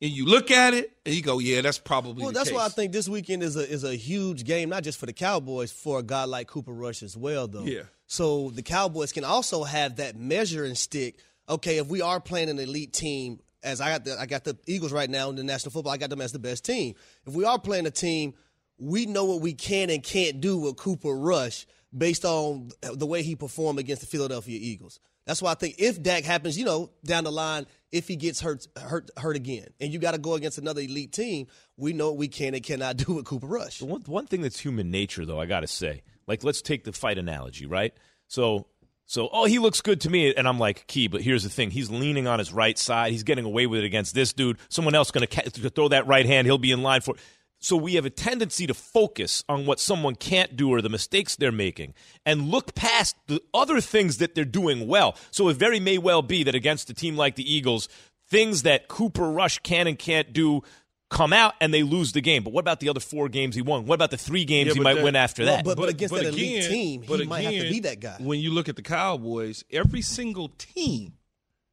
[0.00, 2.22] and you look at it, and you go, yeah, that's probably.
[2.22, 4.82] Well, the that's why I think this weekend is a is a huge game, not
[4.82, 7.64] just for the Cowboys, for a guy like Cooper Rush as well, though.
[7.64, 7.82] Yeah.
[8.06, 11.18] So the Cowboys can also have that measuring stick.
[11.48, 14.56] Okay, if we are playing an elite team, as I got the I got the
[14.66, 16.94] Eagles right now in the National Football, I got them as the best team.
[17.26, 18.34] If we are playing a team,
[18.78, 23.22] we know what we can and can't do with Cooper Rush based on the way
[23.22, 24.98] he performed against the Philadelphia Eagles.
[25.26, 28.40] That's why I think if Dak happens, you know, down the line, if he gets
[28.40, 32.08] hurt, hurt, hurt again, and you got to go against another elite team, we know
[32.08, 33.80] what we can and cannot do with Cooper Rush.
[33.80, 36.92] One, one thing that's human nature, though, I got to say, like, let's take the
[36.92, 37.94] fight analogy, right?
[38.28, 38.66] So,
[39.06, 41.08] so, oh, he looks good to me, and I'm like, key.
[41.08, 43.12] But here's the thing: he's leaning on his right side.
[43.12, 44.56] He's getting away with it against this dude.
[44.70, 46.46] Someone else going ca- to throw that right hand.
[46.46, 47.14] He'll be in line for.
[47.64, 51.34] So we have a tendency to focus on what someone can't do or the mistakes
[51.34, 51.94] they're making,
[52.26, 55.16] and look past the other things that they're doing well.
[55.30, 57.88] So it very may well be that against a team like the Eagles,
[58.28, 60.60] things that Cooper Rush can and can't do
[61.08, 62.44] come out and they lose the game.
[62.44, 63.86] But what about the other four games he won?
[63.86, 65.76] What about the three games Yeah, he might that- win after Well, that?
[65.76, 68.16] but- against that elite team, he but might have to be that guy.
[68.20, 71.14] When you look at the Cowboys, every single team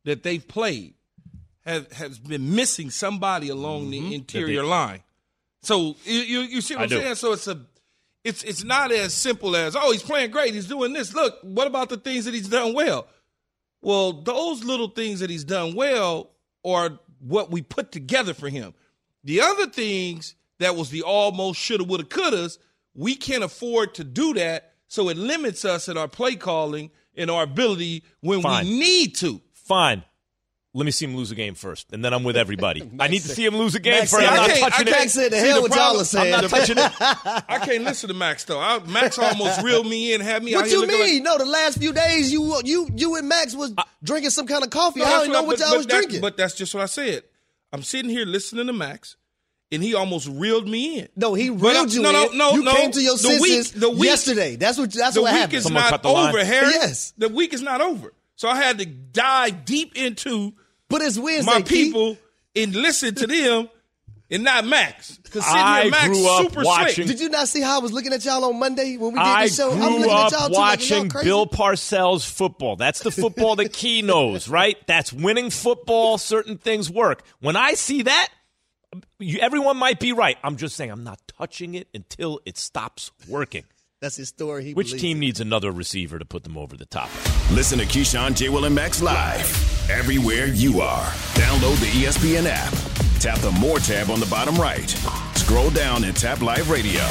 [0.05, 0.93] that they've played
[1.65, 4.13] have has been missing somebody along the mm-hmm.
[4.13, 5.03] interior they- line.
[5.61, 6.99] So you, you see what I I'm do.
[7.01, 7.15] saying?
[7.15, 7.61] So it's a
[8.23, 11.13] it's it's not as simple as oh he's playing great he's doing this.
[11.13, 13.07] Look, what about the things that he's done well?
[13.81, 16.31] Well, those little things that he's done well
[16.63, 18.73] are what we put together for him.
[19.23, 22.57] The other things that was the almost shoulda, woulda, couldas,
[22.93, 24.73] we can't afford to do that.
[24.87, 28.65] So it limits us in our play calling and our ability when Fine.
[28.65, 29.41] we need to.
[29.53, 30.03] Fine.
[30.73, 32.81] Let me see him lose a game first, and then I'm with everybody.
[32.99, 34.23] I need to see him lose a game Max first.
[34.23, 35.09] said- I'm I not can't- I can't it.
[35.09, 36.33] say the hell the what y'all problem- are saying.
[36.33, 36.91] I'm not touching it.
[37.49, 38.59] I can't listen to Max though.
[38.59, 41.23] I, Max almost reeled me in, had me out What here you looking like- mean?
[41.23, 44.69] no, the last few days you you you and Max was drinking some kind of
[44.69, 45.01] coffee.
[45.01, 46.21] No, I don't know what but- y'all but was that- drinking.
[46.21, 47.23] But that's just what I said.
[47.73, 49.17] I'm sitting here listening to Max,
[49.73, 51.09] and he almost reeled me in.
[51.17, 52.37] No, he But, reeled you no, no, in.
[52.37, 52.73] no, you no.
[52.75, 54.55] came to your The week- senses the week- yesterday.
[54.55, 54.93] That's what.
[54.93, 55.57] That's the what week happened.
[55.57, 56.29] is Someone not cut the line.
[56.29, 56.69] over, Harry.
[56.71, 57.11] Yes.
[57.17, 58.13] the week is not over.
[58.37, 60.53] So I had to dive deep into
[60.91, 61.51] but it's Wednesday.
[61.51, 61.85] my Key.
[61.85, 62.17] people
[62.55, 63.69] and listen to them,
[64.29, 65.17] and not Max.
[65.17, 67.07] Because I Max grew up super watching- slick.
[67.07, 69.25] Did you not see how I was looking at y'all on Monday when we did
[69.27, 69.71] I the show?
[69.71, 71.23] I'm grew looking up at y'all too, like, watching y'all?
[71.23, 72.75] Bill Parcells football.
[72.75, 74.77] That's the football that Key knows, right?
[74.87, 76.17] That's winning football.
[76.17, 77.23] Certain things work.
[77.39, 78.29] When I see that,
[79.19, 80.37] you, everyone might be right.
[80.43, 83.63] I'm just saying I'm not touching it until it stops working.
[84.01, 84.63] That's his story.
[84.63, 85.19] He Which team it.
[85.19, 87.09] needs another receiver to put them over the top?
[87.51, 88.49] Listen to Keyshawn, J.
[88.49, 89.45] Will, and Max live
[89.91, 91.05] everywhere you are.
[91.35, 92.73] Download the ESPN app.
[93.19, 94.89] Tap the More tab on the bottom right.
[95.35, 97.01] Scroll down and tap Live Radio.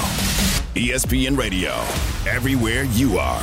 [0.74, 1.70] ESPN Radio,
[2.28, 3.42] everywhere you are.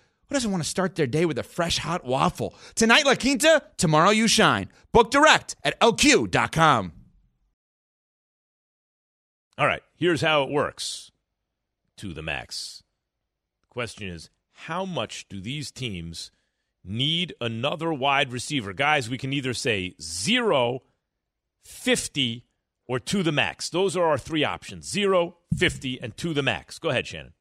[0.31, 2.55] who doesn't want to start their day with a fresh hot waffle?
[2.75, 4.69] Tonight, La Quinta, tomorrow, you shine.
[4.93, 6.93] Book direct at lq.com.
[9.57, 11.11] All right, here's how it works
[11.97, 12.81] to the max.
[13.63, 16.31] The question is how much do these teams
[16.81, 18.71] need another wide receiver?
[18.71, 20.83] Guys, we can either say zero,
[21.65, 22.45] 50,
[22.87, 23.69] or to the max.
[23.69, 26.79] Those are our three options zero, 50, and to the max.
[26.79, 27.33] Go ahead, Shannon.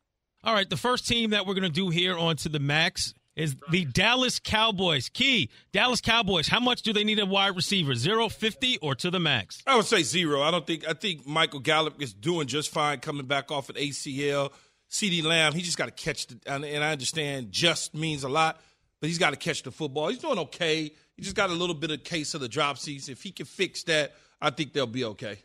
[0.43, 3.13] All right, the first team that we're going to do here on to the max
[3.37, 5.11] is the Dallas Cowboys.
[5.11, 7.95] Key, Dallas Cowboys, how much do they need a wide receiver?
[7.95, 9.63] Zero, 50, or to the max?
[9.67, 10.41] I would say zero.
[10.41, 10.89] I don't think.
[10.89, 14.51] I think Michael Gallup is doing just fine coming back off an ACL.
[14.91, 16.41] CeeDee Lamb, he just got to catch the.
[16.47, 18.63] And, and I understand just means a lot,
[19.01, 20.09] but he's got to catch the football.
[20.09, 20.91] He's doing okay.
[21.17, 23.11] He just got a little bit of case of the dropsies.
[23.11, 25.39] If he can fix that, I think they'll be okay.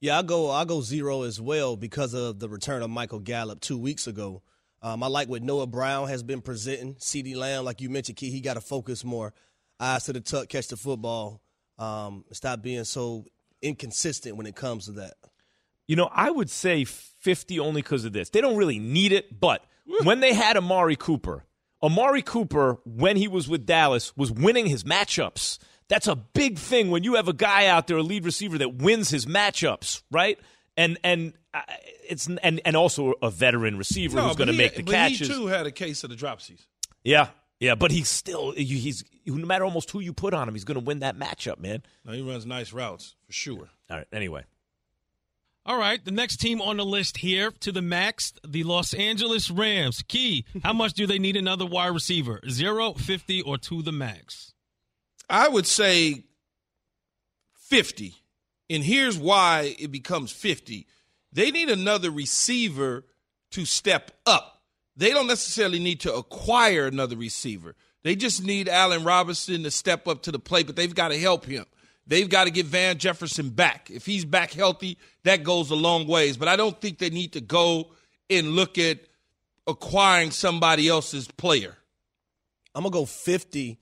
[0.00, 3.60] Yeah, I go I go zero as well because of the return of Michael Gallup
[3.60, 4.42] two weeks ago.
[4.82, 6.94] Um, I like what Noah Brown has been presenting.
[6.94, 9.34] CeeDee Lamb, like you mentioned, Key, he got to focus more,
[9.78, 11.42] eyes to the tuck, catch the football,
[11.78, 13.26] um, stop being so
[13.60, 15.14] inconsistent when it comes to that.
[15.86, 18.30] You know, I would say 50 only because of this.
[18.30, 19.64] They don't really need it, but
[20.04, 21.44] when they had Amari Cooper,
[21.82, 25.58] Amari Cooper, when he was with Dallas, was winning his matchups.
[25.90, 28.76] That's a big thing when you have a guy out there, a lead receiver that
[28.76, 30.38] wins his matchups, right?
[30.76, 31.62] And and uh,
[32.08, 35.26] it's and and also a veteran receiver No, who's going to make the but catches.
[35.26, 36.60] He too had a case of the dropsies.
[37.02, 40.64] Yeah, yeah, but he's still he's no matter almost who you put on him, he's
[40.64, 41.82] going to win that matchup, man.
[42.04, 43.68] No, he runs nice routes for sure.
[43.90, 44.06] All right.
[44.12, 44.44] Anyway,
[45.66, 49.50] All right, the next team on the list here to the max, the Los Angeles
[49.50, 50.02] Rams.
[50.06, 52.40] Key, how much do they need another wide receiver?
[52.48, 54.54] Zero, 50, or to the max?
[55.30, 56.24] I would say
[57.54, 58.14] 50.
[58.68, 60.86] And here's why it becomes 50.
[61.32, 63.04] They need another receiver
[63.52, 64.62] to step up.
[64.96, 67.74] They don't necessarily need to acquire another receiver.
[68.02, 71.18] They just need Allen Robinson to step up to the plate, but they've got to
[71.18, 71.64] help him.
[72.06, 73.90] They've got to get Van Jefferson back.
[73.90, 76.36] If he's back healthy, that goes a long ways.
[76.36, 77.92] But I don't think they need to go
[78.28, 78.98] and look at
[79.66, 81.76] acquiring somebody else's player.
[82.74, 83.78] I'm gonna go 50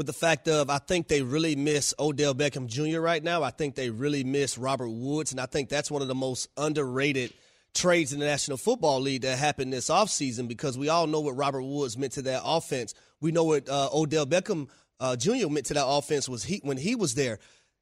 [0.00, 3.00] with the fact of I think they really miss Odell Beckham Jr.
[3.00, 3.42] right now.
[3.42, 6.48] I think they really miss Robert Woods, and I think that's one of the most
[6.56, 7.34] underrated
[7.74, 11.36] trades in the National Football League that happened this offseason because we all know what
[11.36, 12.94] Robert Woods meant to that offense.
[13.20, 14.68] We know what uh, Odell Beckham
[15.00, 15.50] uh, Jr.
[15.50, 17.38] meant to that offense was he when he was there.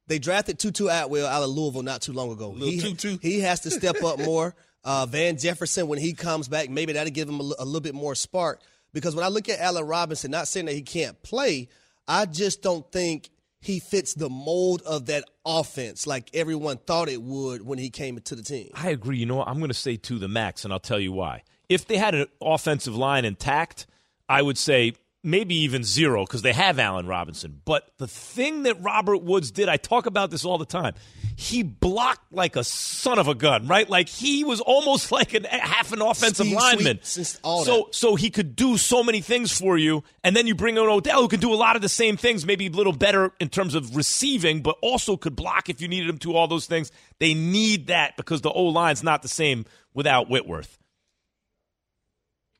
[0.07, 2.51] They drafted Tutu Atwell out of Louisville not too long ago.
[2.51, 3.17] He, Tutu.
[3.21, 4.55] he has to step up more.
[4.83, 7.95] Uh, Van Jefferson, when he comes back, maybe that'll give him a, a little bit
[7.95, 8.59] more spark.
[8.91, 11.69] Because when I look at Allen Robinson, not saying that he can't play,
[12.09, 13.29] I just don't think
[13.61, 18.17] he fits the mold of that offense like everyone thought it would when he came
[18.17, 18.71] into the team.
[18.73, 19.17] I agree.
[19.17, 19.47] You know what?
[19.47, 21.43] I'm going to say to the max, and I'll tell you why.
[21.69, 23.85] If they had an offensive line intact,
[24.27, 27.61] I would say maybe even zero because they have Allen Robinson.
[27.65, 30.93] But the thing that Robert Woods did, I talk about this all the time.
[31.35, 33.89] He blocked like a son of a gun, right?
[33.89, 36.99] Like he was almost like an half an offensive Speed lineman.
[37.43, 37.95] all so that.
[37.95, 41.21] so he could do so many things for you, and then you bring in Odell
[41.21, 43.75] who can do a lot of the same things, maybe a little better in terms
[43.75, 46.29] of receiving, but also could block if you needed him to.
[46.35, 50.77] All those things they need that because the O line's not the same without Whitworth.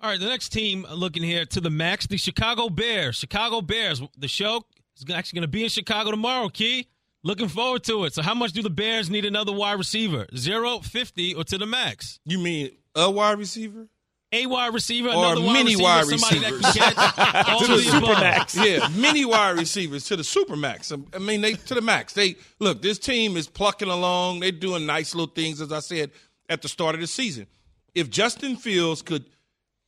[0.02, 3.18] All right, the next team looking here to the max, the Chicago Bears.
[3.18, 4.02] Chicago Bears.
[4.18, 4.64] The show
[4.98, 6.88] is actually going to be in Chicago tomorrow, Key.
[7.22, 8.14] Looking forward to it.
[8.14, 10.26] So, how much do the Bears need another wide receiver?
[10.38, 12.22] Zero, 50, or to the max?
[12.24, 13.88] You mean a wide receiver?
[14.32, 16.62] A wide receiver, Or another wide mini receiver, wide somebody receivers.
[16.76, 17.68] that can catch all to
[18.00, 18.56] the max.
[18.56, 20.94] Yeah, mini wide receivers to the super max.
[21.14, 22.14] I mean, they to the max.
[22.14, 22.82] They look.
[22.82, 24.40] This team is plucking along.
[24.40, 26.12] They're doing nice little things, as I said
[26.48, 27.48] at the start of the season.
[27.96, 29.26] If Justin Fields could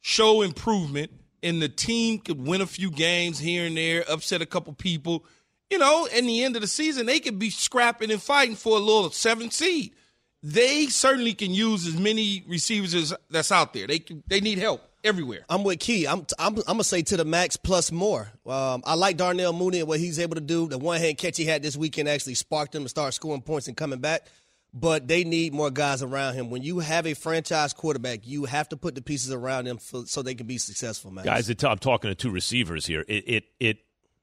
[0.02, 1.12] show improvement
[1.44, 5.26] and the team could win a few games here and there, upset a couple people,
[5.70, 8.76] you know, in the end of the season, they could be scrapping and fighting for
[8.78, 9.96] a little seventh seed.
[10.44, 13.88] They certainly can use as many receivers as that's out there.
[13.88, 15.46] They can, they need help everywhere.
[15.50, 16.08] I'm with Key.
[16.08, 18.32] I'm I'm, I'm gonna say to the max plus more.
[18.46, 20.68] Um, I like Darnell Mooney and what he's able to do.
[20.68, 23.68] The one hand catch he had this weekend actually sparked him to start scoring points
[23.68, 24.26] and coming back.
[24.74, 26.50] But they need more guys around him.
[26.50, 30.06] When you have a franchise quarterback, you have to put the pieces around him for,
[30.06, 31.26] so they can be successful, man.
[31.26, 33.04] Guys, it, I'm talking to two receivers here.
[33.10, 33.78] It, it it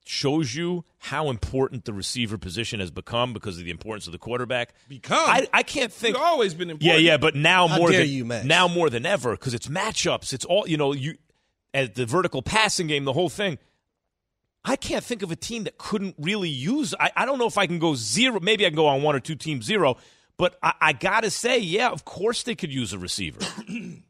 [0.07, 4.19] shows you how important the receiver position has become because of the importance of the
[4.19, 4.73] quarterback.
[4.89, 5.19] Become?
[5.29, 6.17] I, I can't think.
[6.17, 7.03] It's always been Yeah, important.
[7.03, 8.47] yeah, yeah, but now How more than you, Max.
[8.47, 10.33] now more than ever because it's matchups.
[10.33, 10.95] It's all you know.
[10.95, 11.17] You
[11.75, 13.59] at the vertical passing game, the whole thing.
[14.65, 16.95] I can't think of a team that couldn't really use.
[16.99, 18.41] I, I don't know if I can go zero.
[18.41, 19.99] Maybe I can go on one or two teams zero.
[20.39, 23.41] But I, I got to say, yeah, of course they could use a receiver.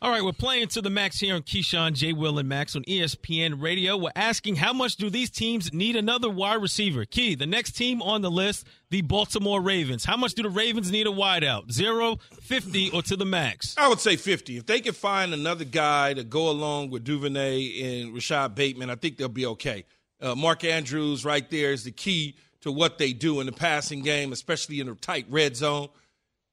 [0.00, 2.12] All right, we're playing to the max here on Keyshawn, J.
[2.12, 3.96] Will, and Max on ESPN Radio.
[3.96, 7.04] We're asking how much do these teams need another wide receiver?
[7.04, 10.04] Key, the next team on the list, the Baltimore Ravens.
[10.04, 11.72] How much do the Ravens need a wideout?
[11.72, 13.74] Zero, 50, or to the max?
[13.76, 14.58] I would say 50.
[14.58, 18.94] If they can find another guy to go along with Duvernay and Rashod Bateman, I
[18.94, 19.84] think they'll be okay.
[20.20, 24.02] Uh, Mark Andrews right there is the key to what they do in the passing
[24.02, 25.88] game, especially in a tight red zone.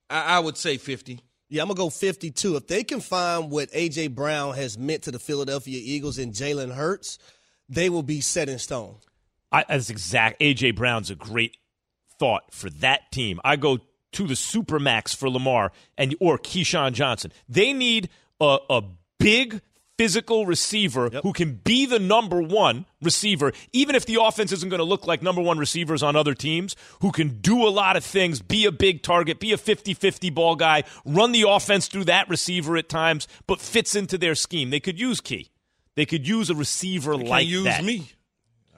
[0.10, 1.20] I, I would say 50.
[1.50, 2.56] Yeah, I'm gonna go 52.
[2.56, 6.74] If they can find what AJ Brown has meant to the Philadelphia Eagles and Jalen
[6.74, 7.20] Hurts,
[7.70, 8.96] they will be set in stone.
[9.52, 10.42] I, that's exact.
[10.42, 11.58] AJ Brown's a great
[12.20, 13.40] thought for that team.
[13.44, 13.80] I go
[14.14, 17.32] to the supermax for Lamar and or Keyshawn Johnson.
[17.48, 18.84] They need a, a
[19.20, 19.62] big
[19.98, 24.80] physical receiver who can be the number one receiver, even if the offense isn't going
[24.80, 28.04] to look like number one receivers on other teams, who can do a lot of
[28.04, 32.06] things, be a big target, be a 50 50 ball guy, run the offense through
[32.06, 34.70] that receiver at times, but fits into their scheme.
[34.70, 35.50] They could use Key.
[35.96, 37.84] They could use a receiver They like use that.
[37.84, 38.10] me.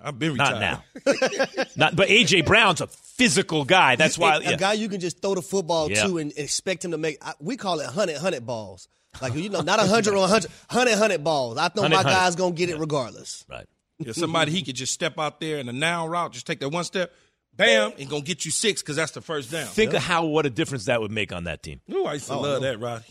[0.04, 0.84] I've been Not now.
[1.76, 3.96] Not, but AJ Brown's a physical guy.
[3.96, 4.38] That's why.
[4.38, 4.56] a yeah.
[4.56, 6.06] guy you can just throw the football Yeah.
[6.06, 7.18] to and expect him to make.
[7.40, 8.88] We call it hundred hundred balls.
[9.22, 11.58] Like you know, not a hundred or a hundred, hundred hundred balls.
[11.58, 12.16] I know 100, my 100.
[12.16, 13.46] guy's gonna get it regardless.
[13.50, 13.66] Right.
[14.00, 16.70] Yeah, somebody he could just step out there in a now route, just take that
[16.70, 17.12] one step,
[17.56, 19.66] bam, and gonna get you six because that's the first down.
[19.68, 21.82] Think of how what a difference that would make on that team.
[21.92, 22.68] Ooh, I used to Oh, love no.
[22.70, 23.06] that, Roddy.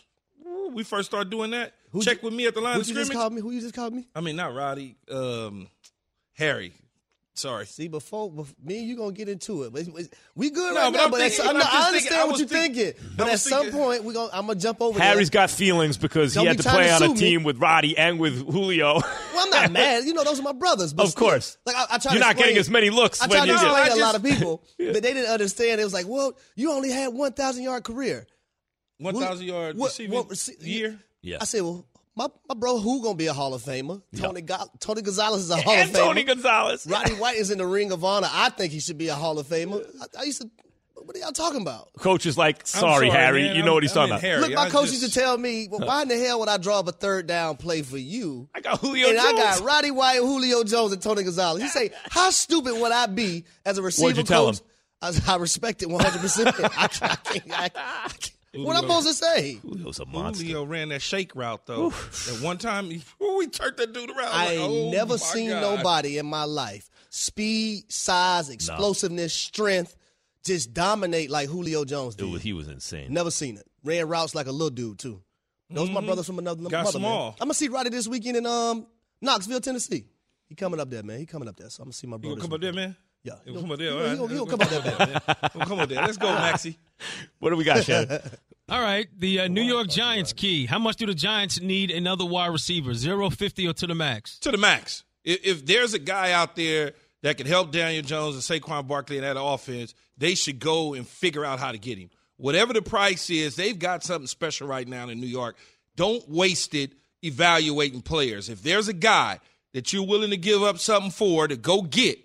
[0.47, 1.73] Ooh, we first started doing that.
[1.90, 3.21] Who'd Check you- with me at the line Who of you just scrimmage.
[3.21, 3.40] called me?
[3.40, 4.07] Who you just called me?
[4.14, 4.97] I mean, not Roddy.
[5.11, 5.66] Um,
[6.35, 6.73] Harry.
[7.38, 7.66] Sorry.
[7.66, 9.72] See, before, bef me and you gonna get into it.
[9.72, 9.87] But
[10.35, 11.05] we good No, right but now.
[11.05, 12.85] I'm but thinking- at, but no, I'm just I thinking- understand I what you're thinking-
[12.92, 13.11] thinking.
[13.18, 15.42] But at some point, we gonna I'm gonna jump over Harry's there.
[15.42, 17.20] got feelings because Don't he had be to play to on a sue me.
[17.20, 18.94] team with Roddy and with Julio.
[18.94, 19.05] Well,
[19.37, 20.05] I'm not mad.
[20.05, 20.94] You know, those are my brothers.
[20.94, 21.59] But Of still, course.
[21.66, 23.75] Like I, I try You're to not getting as many looks I tried to explain
[23.75, 25.79] I a lot of people, but they didn't understand.
[25.79, 28.27] It was like, well, you only had 1,000 yard career.
[28.99, 30.99] 1,000 yard what- receiving what year.
[31.20, 31.38] Yeah.
[31.40, 31.85] I said, well,
[32.16, 34.02] my, my bro, who gonna be a Hall of Famer?
[34.16, 36.05] Tony Go- Tony Gonzalez is a Hall and of Famer.
[36.05, 36.87] Tony Gonzalez.
[36.88, 38.29] Roddy White is in the Ring of Honor.
[38.31, 39.85] I think he should be a Hall of Famer.
[40.00, 40.50] I, I used to.
[40.94, 41.92] What are y'all talking about?
[41.98, 43.42] Coach is like, sorry, sorry, Harry.
[43.44, 43.55] man.
[43.57, 44.20] You know what he's I'm- talking about.
[44.22, 44.40] Harry.
[44.40, 46.48] Look, my I coach just- used to tell me, well, why in the hell would
[46.48, 48.48] I draw up a third down play for you?
[48.55, 49.29] I got Julio and Jones.
[49.38, 51.62] I got Roddy White, Julio Jones, and Tony Gonzalez.
[51.62, 54.61] He say, how stupid would I be as a receiver What'd you tell coach?
[55.02, 56.46] I, I respect it 100%.
[56.76, 58.09] I can't, I can't, I, I
[58.57, 58.66] can't.
[58.66, 59.59] What am supposed to say?
[59.62, 60.45] Julio's a monster.
[60.45, 61.88] Julio ran that shake route though.
[62.33, 64.29] At one time, he, we turned that dude around.
[64.33, 65.61] I like, ain't oh, never seen God.
[65.79, 69.96] nobody in my life speed, size, explosiveness, strength
[70.44, 72.31] just dominate like Julio Jones did.
[72.31, 73.13] Dude, he was insane.
[73.13, 73.67] Never seen it.
[73.83, 75.23] Ran routes like a little dude too.
[75.71, 76.71] Those my brothers from another Mm-hmm.
[76.71, 76.98] Got mother.
[77.00, 77.11] man.
[77.11, 77.31] small.
[77.40, 78.87] I'm gonna see Roddy this weekend in um
[79.21, 80.04] Knoxville, Tennessee.
[80.48, 81.19] He coming up there, man.
[81.19, 81.69] He coming up there.
[81.71, 82.37] So I'm gonna see my You brother.
[82.37, 82.96] gonna come up there, man?
[83.27, 83.90] Yeah, You gonna come up there?
[83.90, 84.10] He all right.
[84.10, 85.66] he gonna- he gonna come up there, man.
[85.66, 86.00] Come up there.
[86.02, 86.79] Let's go, Maxie.
[87.40, 88.20] What do we got, Shannon?
[88.68, 90.66] All right, the uh, New York Giants key.
[90.66, 92.94] How much do the Giants need another wide receiver?
[92.94, 94.38] Zero, fifty, or to the max?
[94.40, 95.04] To the max.
[95.24, 99.18] If, if there's a guy out there that can help Daniel Jones and Saquon Barkley
[99.18, 102.10] in that offense, they should go and figure out how to get him.
[102.38, 105.56] Whatever the price is, they've got something special right now in New York.
[105.94, 108.48] Don't waste it evaluating players.
[108.48, 109.38] If there's a guy
[109.74, 112.18] that you're willing to give up something for to go get,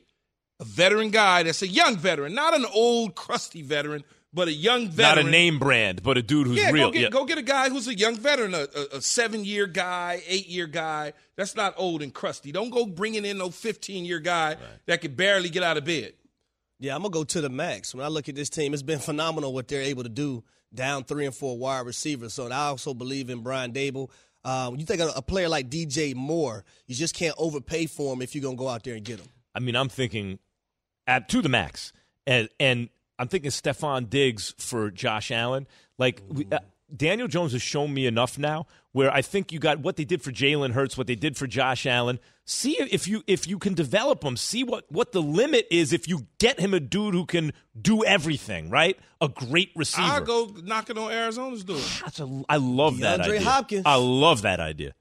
[0.62, 4.88] a veteran guy that's a young veteran, not an old crusty veteran, but a young
[4.90, 5.26] veteran.
[5.26, 6.88] Not a name brand, but a dude who's yeah, real.
[6.88, 7.10] Go get, yeah.
[7.10, 10.48] go get a guy who's a young veteran, a, a, a seven year guy, eight
[10.48, 11.14] year guy.
[11.36, 12.52] That's not old and crusty.
[12.52, 14.58] Don't go bringing in no 15 year guy right.
[14.86, 16.14] that could barely get out of bed.
[16.80, 17.94] Yeah, I'm going to go to the max.
[17.94, 20.44] When I look at this team, it's been phenomenal what they're able to do
[20.74, 22.34] down three and four wide receivers.
[22.34, 24.10] So I also believe in Brian Daboll.
[24.44, 28.14] Uh, when you think of a player like DJ Moore, you just can't overpay for
[28.14, 29.28] him if you're going to go out there and get him.
[29.54, 30.40] I mean, I'm thinking
[31.08, 31.94] at to the max.
[32.28, 32.90] And, and
[33.20, 35.68] I'm thinking Stefon Diggs for Josh Allen.
[35.98, 36.60] Like we, uh,
[36.96, 40.22] Daniel Jones has shown me enough now where I think you got what they did
[40.22, 42.20] for Jalen Hurts, what they did for Josh Allen.
[42.46, 44.36] See if you if you can develop him.
[44.36, 48.04] See what what the limit is if you get him a dude who can do
[48.04, 48.70] everything.
[48.70, 50.08] Right, a great receiver.
[50.08, 51.80] I'll go knocking on Arizona's door.
[52.04, 53.42] That's a, I love DeAndre that idea.
[53.42, 53.84] Hopkins.
[53.86, 54.94] I love that idea.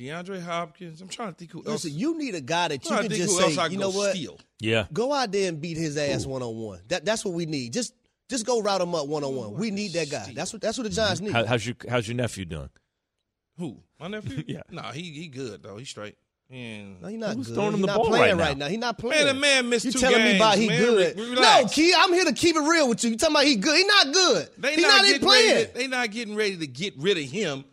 [0.00, 1.00] DeAndre Hopkins.
[1.00, 1.84] I'm trying to think who else.
[1.84, 3.66] Listen, you need a guy that you I'm trying can to just who else I
[3.66, 4.38] say, you know what, steal.
[4.58, 6.80] Yeah, go out there and beat his ass one on one.
[6.88, 7.72] That that's what we need.
[7.72, 7.94] Just
[8.28, 9.54] just go route him up one on one.
[9.54, 10.32] We need that guy.
[10.34, 11.32] That's what that's what the Giants need.
[11.32, 12.70] How, how's your How's your nephew doing?
[13.58, 13.76] Who?
[13.98, 14.42] My nephew?
[14.46, 14.62] Yeah.
[14.70, 15.76] Nah, he he good though.
[15.76, 16.16] He's straight.
[16.48, 17.54] And No, he's not Who's good.
[17.54, 18.64] throwing him He's the not ball playing right right now?
[18.64, 18.70] now.
[18.70, 19.24] He's not playing.
[19.26, 20.80] Man, the man missed You two telling me about he man.
[20.80, 21.16] good?
[21.18, 21.66] Re- no.
[21.70, 23.10] Key, I'm here to keep it real with you.
[23.10, 23.76] You talking about he good?
[23.76, 24.48] He not good.
[24.58, 25.54] They he not, not, even getting playing.
[25.54, 25.66] ready.
[25.66, 27.64] To, they not getting ready to get rid of him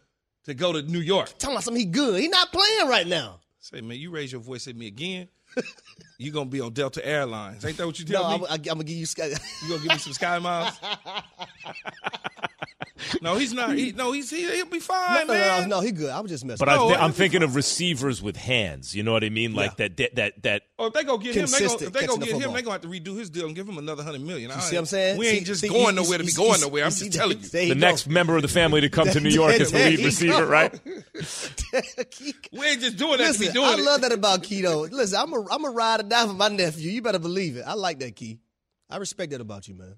[0.48, 1.38] to go to New York.
[1.38, 2.20] Tell about something he good.
[2.20, 3.40] He not playing right now.
[3.60, 5.28] Say, man, you raise your voice at me again,
[6.18, 7.64] you gonna be on Delta Airlines.
[7.66, 8.44] Ain't that what you No, tell I'm.
[8.46, 9.06] I'm gonna give you.
[9.06, 10.74] Sky- You gonna give me some Sky Miles?
[13.22, 13.76] no, he's not.
[13.76, 15.70] He, no, he's he, he'll be fine, no, man.
[15.70, 16.10] no, no, he good.
[16.10, 16.66] I was just messing.
[16.66, 18.96] But with I th- I'm it'll thinking of receivers with hands.
[18.96, 19.54] You know what I mean?
[19.54, 20.62] Like that that that that.
[20.80, 22.40] Oh, if they go get him, they gonna, if they go catching the get him,
[22.42, 22.54] football.
[22.54, 24.50] they gonna have to redo his deal and give him another hundred million.
[24.52, 25.18] You see what I'm saying?
[25.18, 26.84] We ain't See- just see, going you- nowhere to be going you- nowhere.
[26.86, 27.48] I'm just telling you.
[27.48, 30.00] there The next member of the family to come to New York is the lead
[30.00, 30.74] receiver, right?
[32.52, 34.90] We ain't just doing that Listen, I love that about Keto.
[34.92, 36.92] Listen, I'm a I'm a ride or die for my nephew.
[36.92, 37.64] You better believe it.
[37.68, 38.40] I like that Key.
[38.90, 39.96] I respect that about you, man.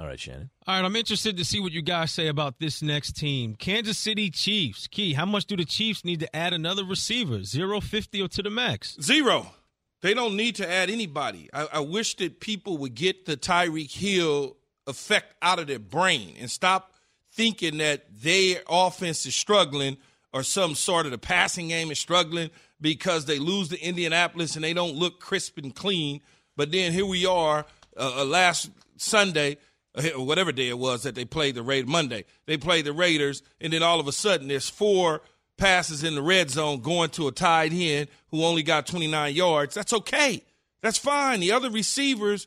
[0.00, 0.48] All right, Shannon.
[0.66, 3.54] All right, I'm interested to see what you guys say about this next team.
[3.54, 4.86] Kansas City Chiefs.
[4.86, 7.44] Key, how much do the Chiefs need to add another receiver?
[7.44, 8.96] Zero, fifty, or to the max?
[9.02, 9.52] Zero.
[10.00, 11.50] They don't need to add anybody.
[11.52, 16.34] I, I wish that people would get the Tyreek Hill effect out of their brain
[16.40, 16.94] and stop
[17.32, 19.98] thinking that their offense is struggling
[20.32, 22.48] or some sort of the passing game is struggling
[22.80, 26.22] because they lose to Indianapolis and they don't look crisp and clean.
[26.56, 29.58] But then here we are uh, uh, last Sunday,
[29.96, 32.24] Uh, or whatever day it was that they played the Raiders, Monday.
[32.46, 35.20] They played the Raiders, and then all of a sudden there's four
[35.56, 39.74] passes in the red zone going to a tight end who only got 29 yards.
[39.74, 40.42] That's okay.
[40.80, 41.40] That's fine.
[41.40, 42.46] The other receivers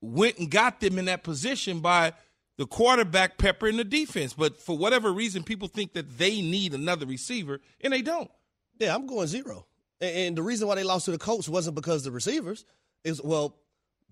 [0.00, 2.12] went and got them in that position by
[2.58, 4.34] the quarterback pepper in the defense.
[4.34, 8.30] But for whatever reason, people think that they need another receiver, and they don't.
[8.78, 9.66] Yeah, I'm going zero.
[10.00, 12.64] And, and the reason why they lost to the Colts wasn't because the receivers.
[13.04, 13.56] Is well,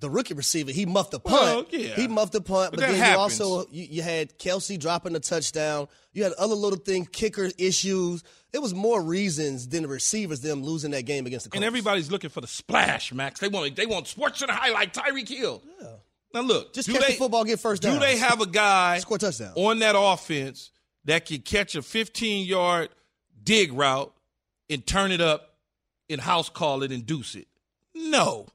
[0.01, 1.71] the rookie receiver he muffed the punt.
[1.73, 1.95] Well, yeah.
[1.95, 3.41] He muffed the punt, But but, then you happens.
[3.41, 5.89] also you, you had Kelce dropping the touchdown.
[6.13, 8.25] You had other little things, kicker issues.
[8.53, 11.59] It was more reasons than the receivers them losing that game against the Colts.
[11.59, 13.39] And everybody's looking for the splash, Max.
[13.41, 15.63] They want they want sports to highlight Tyreek Hill.
[15.81, 15.89] Yeah.
[16.33, 17.95] Now look, just catch they, the football, get first down.
[17.95, 20.71] Do they have a guy score touchdown on that offense
[21.05, 22.89] that can catch a 15 yard
[23.43, 24.13] dig route
[24.69, 25.55] and turn it up
[26.09, 27.47] and house call it and deuce it?
[27.95, 28.47] No.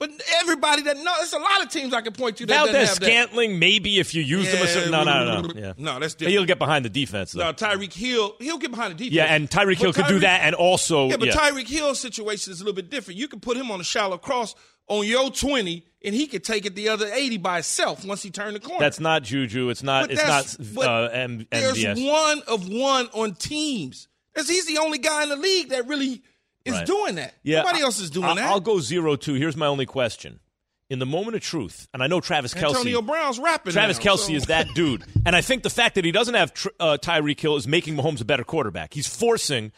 [0.00, 2.72] But everybody that no, there's a lot of teams I can point to that Now
[2.72, 2.88] that.
[2.88, 4.90] Scantling, maybe if you use him a certain.
[4.90, 5.52] No, no, no, no.
[5.54, 5.72] Yeah.
[5.76, 6.32] No, that's different.
[6.32, 7.44] He'll get behind the defense though.
[7.44, 9.14] No, Tyreek Hill, he'll get behind the defense.
[9.14, 11.34] yeah, and Tyreek Hill could do that, and also Yeah, but yeah.
[11.34, 13.20] Tyreek Hill's situation is a little bit different.
[13.20, 14.54] You can put him on a shallow cross
[14.88, 18.30] on your 20, and he could take it the other 80 by himself once he
[18.30, 18.80] turned the corner.
[18.80, 19.68] That's not Juju.
[19.68, 20.08] It's not.
[20.08, 22.10] But it's not uh, M- There's MVS.
[22.10, 24.08] one of one on teams.
[24.32, 26.22] Because he's the only guy in the league that really
[26.70, 26.86] is Right.
[26.86, 27.34] doing that.
[27.42, 28.44] Yeah, Nobody I- else is doing I- that.
[28.44, 29.34] I'll go zero two.
[29.34, 30.40] Here's my only question.
[30.88, 32.70] In the moment of truth, and I know Travis Kelce.
[32.70, 33.72] Antonio Brown's rapping.
[33.72, 36.34] Travis now, Kelce so- is that dude, and I think the fact that he doesn't
[36.34, 38.92] have uh, Tyreek Hill is making Mahomes a better quarterback.
[38.92, 39.70] He's forcing,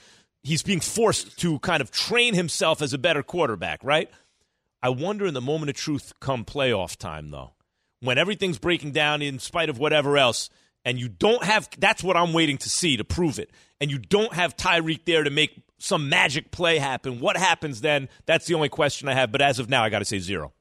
[0.43, 4.11] he's being forced to kind of train himself as a better quarterback, right?
[4.83, 7.53] I wonder in the moment of truth, come playoff time, though,
[8.01, 10.49] when everything's breaking down in spite of whatever else,
[10.85, 13.51] and you don't have that's what I'm waiting to see to prove it,
[13.83, 15.53] and you don't have Tyreek there to make
[15.83, 17.21] some magic play happen.
[17.21, 18.09] What happens then?
[18.27, 19.33] That's the only question I have.
[19.33, 20.53] But as of now, I got to say zero.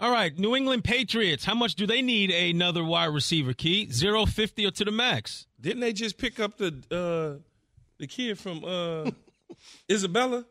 [0.00, 1.44] All right, New England Patriots.
[1.44, 3.52] How much do they need another wide receiver?
[3.52, 5.46] Key zero fifty or to the max?
[5.60, 7.42] Didn't they just pick up the uh,
[7.98, 9.10] the kid from uh,
[9.90, 10.44] Isabella?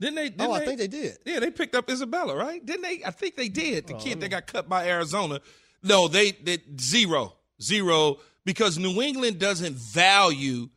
[0.00, 0.28] Didn't they?
[0.30, 0.66] Didn't oh, I they?
[0.66, 1.18] think they did.
[1.24, 2.64] Yeah, they picked up Isabella, right?
[2.64, 3.02] Didn't they?
[3.06, 3.86] I think they did.
[3.86, 5.40] The kid that got cut by Arizona.
[5.84, 10.70] No, they, they zero, zero, because New England doesn't value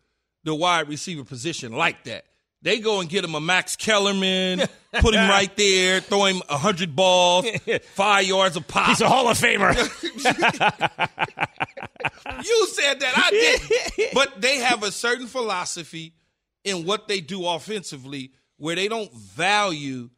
[0.47, 2.25] the wide receiver position like that.
[2.63, 4.63] They go and get him a Max Kellerman,
[4.99, 7.45] put him right there, throw him hundred balls,
[7.93, 8.87] five yards a pop.
[8.87, 9.75] He's a Hall of Famer.
[12.43, 13.61] you said that I did,
[14.13, 16.13] but they have a certain philosophy
[16.63, 20.09] in what they do offensively where they don't value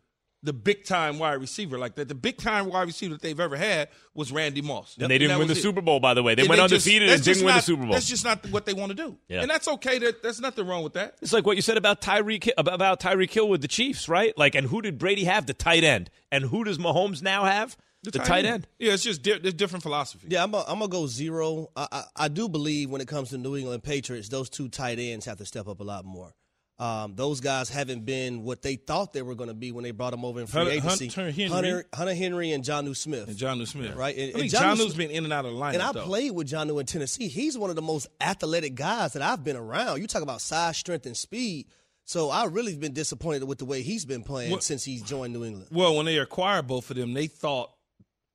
[0.41, 2.07] the big time wide receiver like that.
[2.07, 4.95] The big time wide receiver that they've ever had was Randy Moss.
[4.99, 5.57] And they didn't that win the it.
[5.57, 6.35] Super Bowl, by the way.
[6.35, 7.91] They And went just- undefeated that's and didn't just win the Super Bowl.
[7.91, 9.17] That's just not what they want to do.
[9.27, 9.41] Yeah.
[9.41, 9.99] And that's okay.
[9.99, 11.15] That, there's nothing wrong with that.
[11.21, 14.37] It's like what you said about Tyreek about, about Tyreek Hill with the Chiefs, right?
[14.37, 15.45] Like, and who did Brady have?
[15.45, 16.09] The tight end.
[16.31, 17.75] And who does Mahomes now have?
[18.01, 18.65] The, tight, end.
[18.79, 20.27] Yeah, it's just di- there's different philosophy.
[20.29, 21.69] Yeah, I'm gonna go zero.
[21.75, 24.99] I, I, I do believe when it comes to New England Patriots, those two tight
[24.99, 26.33] ends have to step up a lot more.
[26.79, 29.91] Um, those guys haven't been what they thought they were going to be when they
[29.91, 31.07] brought them over in free Hunter- agency.
[31.09, 31.49] Hunter Henry.
[31.53, 33.27] Hunter, Hunter Henry and Jonnu Smith.
[33.27, 33.95] And Jonnu Smith.
[33.95, 34.15] Right.
[34.17, 35.73] I And, and John New New's been in and out of the lineup.
[35.73, 36.03] And I though.
[36.05, 37.27] played with Jonnu in Tennessee.
[37.27, 39.99] He's one of the most athletic guys that I've been around.
[39.99, 41.67] You talk about size, strength, and speed.
[42.05, 45.33] So I really been disappointed with the way he's been playing What- since he's joined
[45.33, 45.67] New England.
[45.71, 47.71] Well, when they acquired both of them, they thought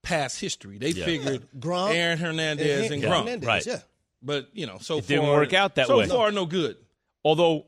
[0.02, 0.76] past history.
[0.76, 1.06] They Yeah.
[1.06, 3.18] figured Gronk Aaron Hernandez and, and Gronk.
[3.20, 3.66] Hernandez, Right.
[3.66, 3.80] yeah.
[4.22, 6.06] But you know, so It far didn't work out that so way.
[6.08, 6.76] far, no good.
[7.24, 7.66] Although,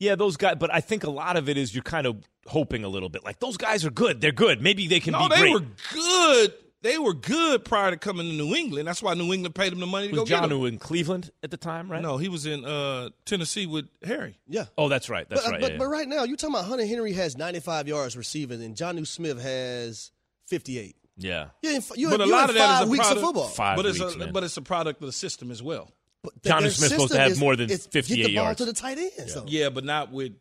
[0.00, 2.82] yeah, those guys, but I think a lot of it is you're kind of hoping
[2.82, 3.22] a little bit.
[3.24, 4.20] Like, those guys are good.
[4.20, 4.60] They're good.
[4.60, 5.52] Maybe they can No, be they great.
[5.54, 6.54] were good.
[6.82, 8.88] They were good prior to coming to New England.
[8.88, 10.58] That's why New England paid them the money to was go John get him.
[10.60, 12.00] who in Cleveland at the time, right?
[12.00, 14.38] No, he was in uh, Tennessee with Harry.
[14.48, 14.64] Yeah.
[14.78, 15.28] Oh, that's right.
[15.28, 15.60] That's but, right.
[15.60, 15.90] But, yeah, but yeah.
[15.90, 19.38] right now, you're talking about Hunter Henry has 95 yards receiving, and John New Smith
[19.42, 20.10] has
[20.46, 20.96] 58.
[21.18, 21.48] yeah.
[21.62, 23.16] You're in, you're, but a you're lot in of that five is a weeks product,
[23.20, 23.48] of football.
[23.48, 24.32] Five but it's weeks, a man.
[24.32, 25.90] but it's a product of the system as well.
[26.22, 28.44] But John their Smith's supposed to have is- more than is 58 get the ball
[28.44, 28.58] yards.
[28.58, 29.30] to the tight end.
[29.30, 29.44] So.
[29.46, 30.32] Yeah, but not with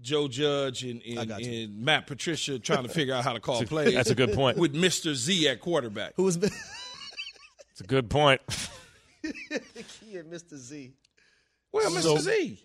[0.00, 3.94] Joe Judge and, and, and Matt Patricia trying to figure out how to call plays.
[3.94, 4.58] That's a good point.
[4.58, 5.14] With Mr.
[5.14, 6.14] Z at quarterback.
[6.16, 8.40] Who was It's a good point.
[9.22, 10.56] Key and Mr.
[10.56, 10.92] Z?
[11.72, 12.02] Well, Mr.
[12.02, 12.58] So- Z.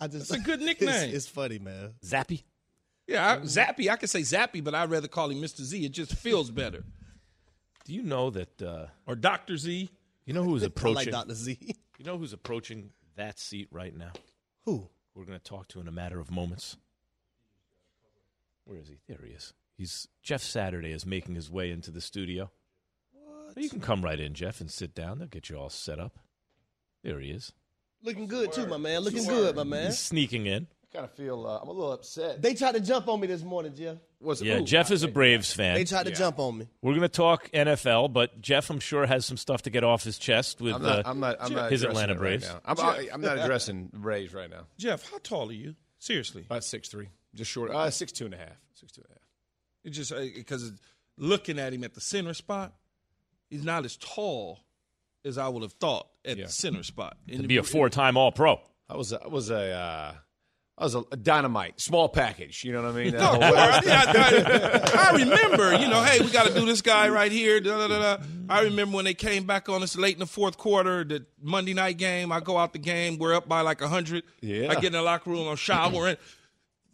[0.00, 1.14] I just, That's a good It's, nickname.
[1.14, 1.94] it's funny, man.
[2.04, 2.42] Zappe?
[3.06, 3.90] Yeah, I, Zappe.
[3.90, 5.62] I could say Zappe, but I'd rather call him Mr.
[5.62, 5.84] Z.
[5.84, 6.84] It just feels better.
[7.84, 9.56] Do you know that, uh, Or Dr.
[9.56, 9.90] Z.
[10.28, 10.94] you know who's approaching?
[10.94, 11.34] like Dr.
[11.34, 11.58] Z.
[11.98, 14.12] You know who's approaching that seat right now?
[14.66, 14.88] Who?
[15.16, 16.76] We're going to talk to in a matter of moments.
[18.66, 19.00] Where is he?
[19.08, 19.52] There he is.
[19.76, 22.52] He's Jeff Saturday is making his way into the studio.
[23.12, 23.56] What?
[23.56, 25.18] You can come right in, Jeff, and sit down.
[25.18, 26.20] They'll get you all set up.
[27.02, 27.52] There he is.
[28.04, 29.00] Looking good, too, my man.
[29.00, 29.86] Looking good, my man.
[29.86, 30.68] He's sneaking in.
[30.84, 32.40] I kind of feel uh, I'm a little upset.
[32.40, 33.96] They tried to jump on me this morning, Jeff.
[34.20, 35.74] Was Yeah, ooh, Jeff is a Braves fan.
[35.74, 36.16] They tried to Yeah.
[36.16, 36.66] jump on me.
[36.82, 40.02] We're going to talk NFL, but Jeff, I'm sure, has some stuff to get off
[40.02, 40.98] his chest with I'm not.
[40.98, 41.36] uh, I'm not.
[41.40, 42.50] I'm not his Atlanta it right Braves.
[42.64, 44.66] I'm, I, I'm not addressing Braves right now.
[44.76, 45.76] Jeff, how tall are you?
[46.00, 46.42] Seriously.
[46.42, 47.70] About six three, just short.
[47.70, 48.56] Uh, six two and a half.
[48.74, 49.22] Six two and a half.
[49.84, 50.72] It's just because
[51.16, 52.72] looking at him at the center spot,
[53.50, 54.58] he's not as tall
[55.24, 56.46] as I would have thought at Yeah.
[56.46, 57.16] the center spot.
[57.28, 58.60] to be a four-time All-Pro.
[58.88, 59.12] I was.
[59.12, 59.70] I was a.
[59.72, 60.14] Uh,
[60.78, 62.62] I was a, a dynamite, small package.
[62.62, 63.12] You know what I mean?
[63.18, 67.32] No, I, I- I- remember, you know, hey, we got to do this guy right
[67.32, 67.60] here.
[67.60, 68.22] Da, da, da.
[68.48, 71.74] I remember when they came back on us late in the fourth quarter, the Monday
[71.74, 72.30] night game.
[72.30, 74.22] I go out the game, we're up by like hundred.
[74.40, 74.68] Yeah.
[74.70, 76.16] I get in the locker room, I'm showering.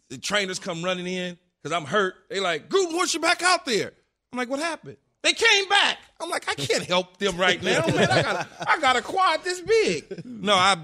[0.09, 2.15] the trainers come running in because I'm hurt.
[2.29, 3.91] They like, Gruden wants you back out there.
[4.31, 4.97] I'm like, what happened?
[5.23, 5.97] They came back.
[6.19, 8.09] I'm like, I can't help them right now, man.
[8.11, 10.23] I got, I got a quad this big.
[10.25, 10.77] No, I,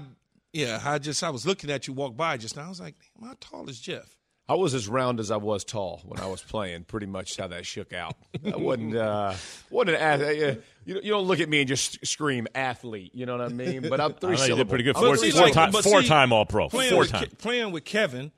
[0.52, 2.66] yeah, I just, I was looking at you walk by just now.
[2.66, 4.16] I was like, damn, how tall is Jeff?
[4.48, 6.84] I was as round as I was tall when I was playing.
[6.84, 8.16] Pretty much how that shook out.
[8.44, 8.94] I wasn't.
[8.96, 9.34] Uh,
[9.70, 10.60] wasn't an athlete.
[10.84, 13.12] You, you don't look at me and just scream athlete.
[13.14, 13.88] You know what I mean?
[13.88, 14.96] But I'm three know you did pretty good.
[14.96, 16.68] Four, But four like- time, four see, time All-Pro.
[16.68, 17.26] playing Four with, time.
[17.28, 18.32] Ke- playing with Kevin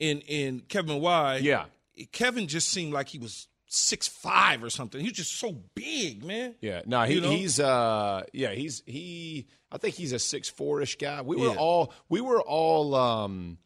[0.00, 1.36] in in Kevin Y.
[1.42, 1.66] Yeah.
[2.12, 5.00] Kevin just seemed like he was six five or something.
[5.00, 6.54] He's just so big, man.
[6.60, 7.30] Yeah, no, he, You know?
[7.30, 9.46] he's uh, yeah, he's he.
[9.70, 11.22] I think he's a six four ish guy.
[11.22, 11.56] We were Yeah.
[11.58, 13.58] all we were all um,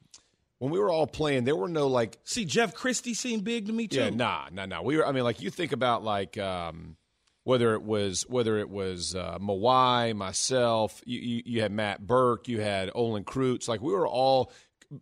[0.59, 1.45] when we were all playing.
[1.45, 3.99] There were no like See, Jeff Christy seemed big to me too.
[3.99, 4.83] yeah, nah, nah, nah.
[4.83, 5.07] We were.
[5.07, 6.97] I mean, like you think about like um,
[7.45, 11.01] whether it was whether it was uh, Mawae, myself.
[11.05, 12.49] You, you you had Matt Birk.
[12.49, 13.69] You had Olin Kreutz.
[13.69, 14.51] Like we were all.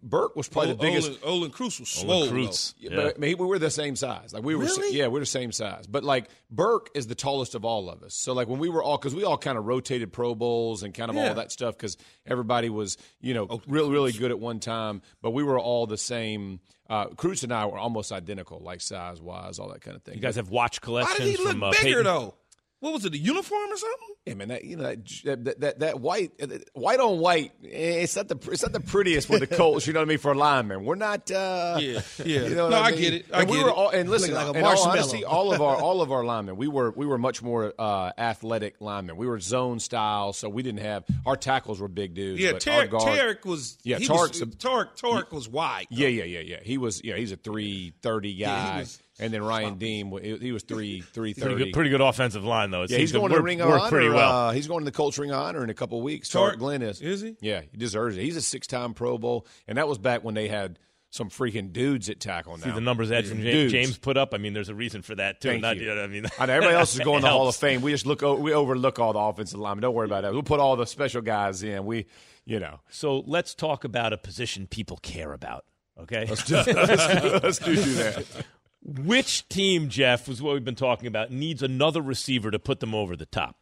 [0.02, 1.08] Birk was probably the biggest.
[1.08, 2.28] Olin, Olin Kreutz was Olin swole.
[2.28, 2.74] Kreutz.
[2.78, 2.96] Yeah, Yeah.
[2.96, 4.34] But I mean, we were the same size.
[4.34, 4.94] Like we were, Really?
[4.96, 5.86] yeah, we're the same size.
[5.86, 8.14] But like Birk is the tallest of all of us.
[8.14, 10.92] So like when we were all, because we all kind of rotated Pro Bowls and
[10.92, 11.28] kind of Yeah.
[11.30, 15.00] all that stuff, because everybody was, you know, really really good at one time.
[15.22, 16.60] But we were all the same.
[16.90, 20.14] Uh, Kreutz and I were almost identical, like size wise, all that kind of thing.
[20.16, 22.04] You guys have watch Why collections did he look from uh, bigger Peyton.
[22.04, 22.34] though?
[22.80, 23.12] What was it?
[23.14, 24.08] A uniform or something?
[24.26, 24.84] Yeah, man, that you know
[25.24, 27.52] that that that, that white uh, white on white.
[27.64, 29.86] eh, It's not the it's not the prettiest with the Colts.
[29.86, 30.84] You know what I mean for linemen.
[30.84, 31.28] We're not.
[31.30, 32.42] Uh, Yeah, yeah.
[32.46, 33.00] You know No, I mean?
[33.00, 33.26] get it.
[33.32, 33.74] I and we get were it.
[33.74, 34.32] all and listen.
[34.34, 37.04] Like a in all honesty, all of our all of our linemen, we were we
[37.06, 39.16] were much more uh, athletic linemen.
[39.16, 42.40] We were zone style, so we didn't have our tackles were big dudes.
[42.40, 43.78] Yeah, Tarik, Tarik was.
[43.82, 45.86] Yeah, was, a- Tarik, Tarik was wide.
[45.90, 46.56] Yeah, yeah, yeah, yeah.
[46.62, 48.84] He was, yeah, he's a three thirty guy, Yeah,
[49.18, 52.70] and then Ryan Diem, wa- he was three three Pretty good, pretty good offensive line
[52.70, 52.82] though.
[52.82, 53.88] It Yeah, he's going to to Ring of Honor.
[53.88, 54.48] pretty well.
[54.48, 56.28] Uh, he's going to the Colts Ring of Honor in a couple weeks.
[56.28, 57.00] Tarik Glenn is.
[57.00, 57.36] Is he?
[57.40, 58.22] Yeah, he deserves it.
[58.22, 60.78] He's a six-time Pro Bowl, and that was back when they had
[61.10, 62.56] some freaking dudes at tackle.
[62.58, 63.72] Now See the numbers that James.
[63.72, 64.34] James put up.
[64.34, 65.48] I mean, there's a reason for that too.
[65.48, 65.86] Thank Not, you.
[65.86, 67.80] know I mean, I know everybody else is going to the Hall of Fame.
[67.80, 69.82] We just look, we overlook all the offensive linemen.
[69.82, 70.32] Don't worry about that.
[70.32, 71.86] We'll put all the special guys in.
[71.86, 72.06] We,
[72.44, 75.64] you know, So let's talk about a position people care about.
[75.98, 78.24] Okay, let's do, let's do, let's do, do that.
[78.88, 82.94] Which team, Jeff, was what we've been talking about, needs another receiver to put them
[82.94, 83.56] over the top?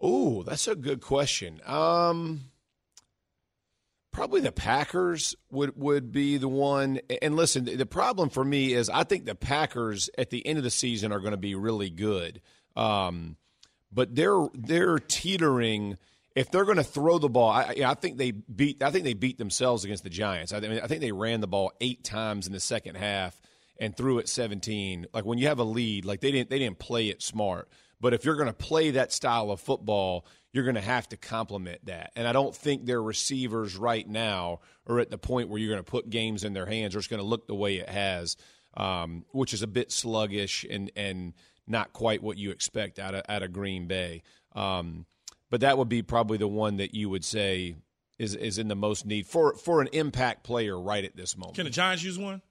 [0.00, 1.60] Oh, that's a good question.
[1.64, 2.50] Um,
[4.10, 6.98] probably the Packers would would be the one.
[7.22, 10.64] And listen, the problem for me is I think the Packers at the end of
[10.64, 12.40] the season are going to be really good.
[12.74, 13.36] Um,
[13.92, 15.98] but they're they're teetering.
[16.34, 18.82] If they're going to throw the ball, I, I think they beat.
[18.82, 20.52] I think they beat themselves against the Giants.
[20.52, 23.40] I, mean, I think they ran the ball eight times in the second half
[23.78, 25.06] and threw it 17.
[25.12, 27.68] Like when you have a lead, like they didn't they didn't play it smart.
[28.00, 31.16] But if you're going to play that style of football, you're going to have to
[31.16, 32.12] complement that.
[32.14, 35.84] And I don't think their receivers right now are at the point where you're going
[35.84, 38.36] to put games in their hands or it's going to look the way it has,
[38.76, 41.34] um, which is a bit sluggish and and
[41.66, 44.22] not quite what you expect out of out of Green Bay.
[44.54, 45.06] Um,
[45.50, 47.76] but that would be probably the one that you would say
[48.18, 51.56] is is in the most need for for an impact player right at this moment.
[51.56, 52.42] Can the Giants use one?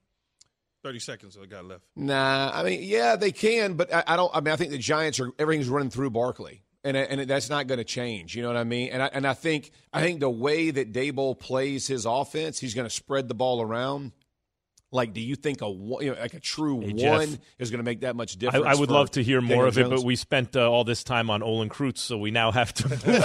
[0.87, 1.37] Thirty seconds.
[1.41, 1.83] I got left.
[1.97, 4.33] Nah, I mean, yeah, they can, but I, I don't.
[4.33, 7.67] I mean, I think the Giants are everything's running through Barkley, and and that's not
[7.67, 8.37] going to change.
[8.37, 8.91] You know what I mean?
[8.93, 12.73] And I and I think I think the way that Daboll plays his offense, he's
[12.73, 14.13] going to spread the ball around.
[14.97, 17.17] Like, do you think a you know, like a true Hey, Jeff.
[17.19, 18.65] one is going to make that much difference?
[18.65, 21.03] I would love to hear more Daniel of it, but we spent uh, all this
[21.03, 23.11] time on Olin Kreutz, so we now have to move on.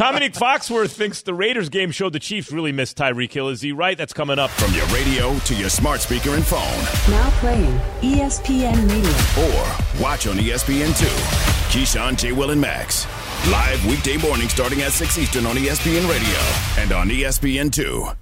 [0.00, 3.48] Domonique Foxworth thinks the Raiders game showed the Chiefs really missed Tyreek Hill.
[3.50, 3.98] Is he right?
[3.98, 4.50] That's coming up.
[4.50, 9.44] From your radio to your smart speaker and phone, Now playing ESPN Radio.
[9.44, 11.04] or watch on E ESPN2.
[11.70, 12.32] Keyshawn, J.
[12.32, 13.06] Will, and Max.
[13.50, 18.16] Live weekday morning starting at 6 Eastern on ESPN Radio and on ESPN2.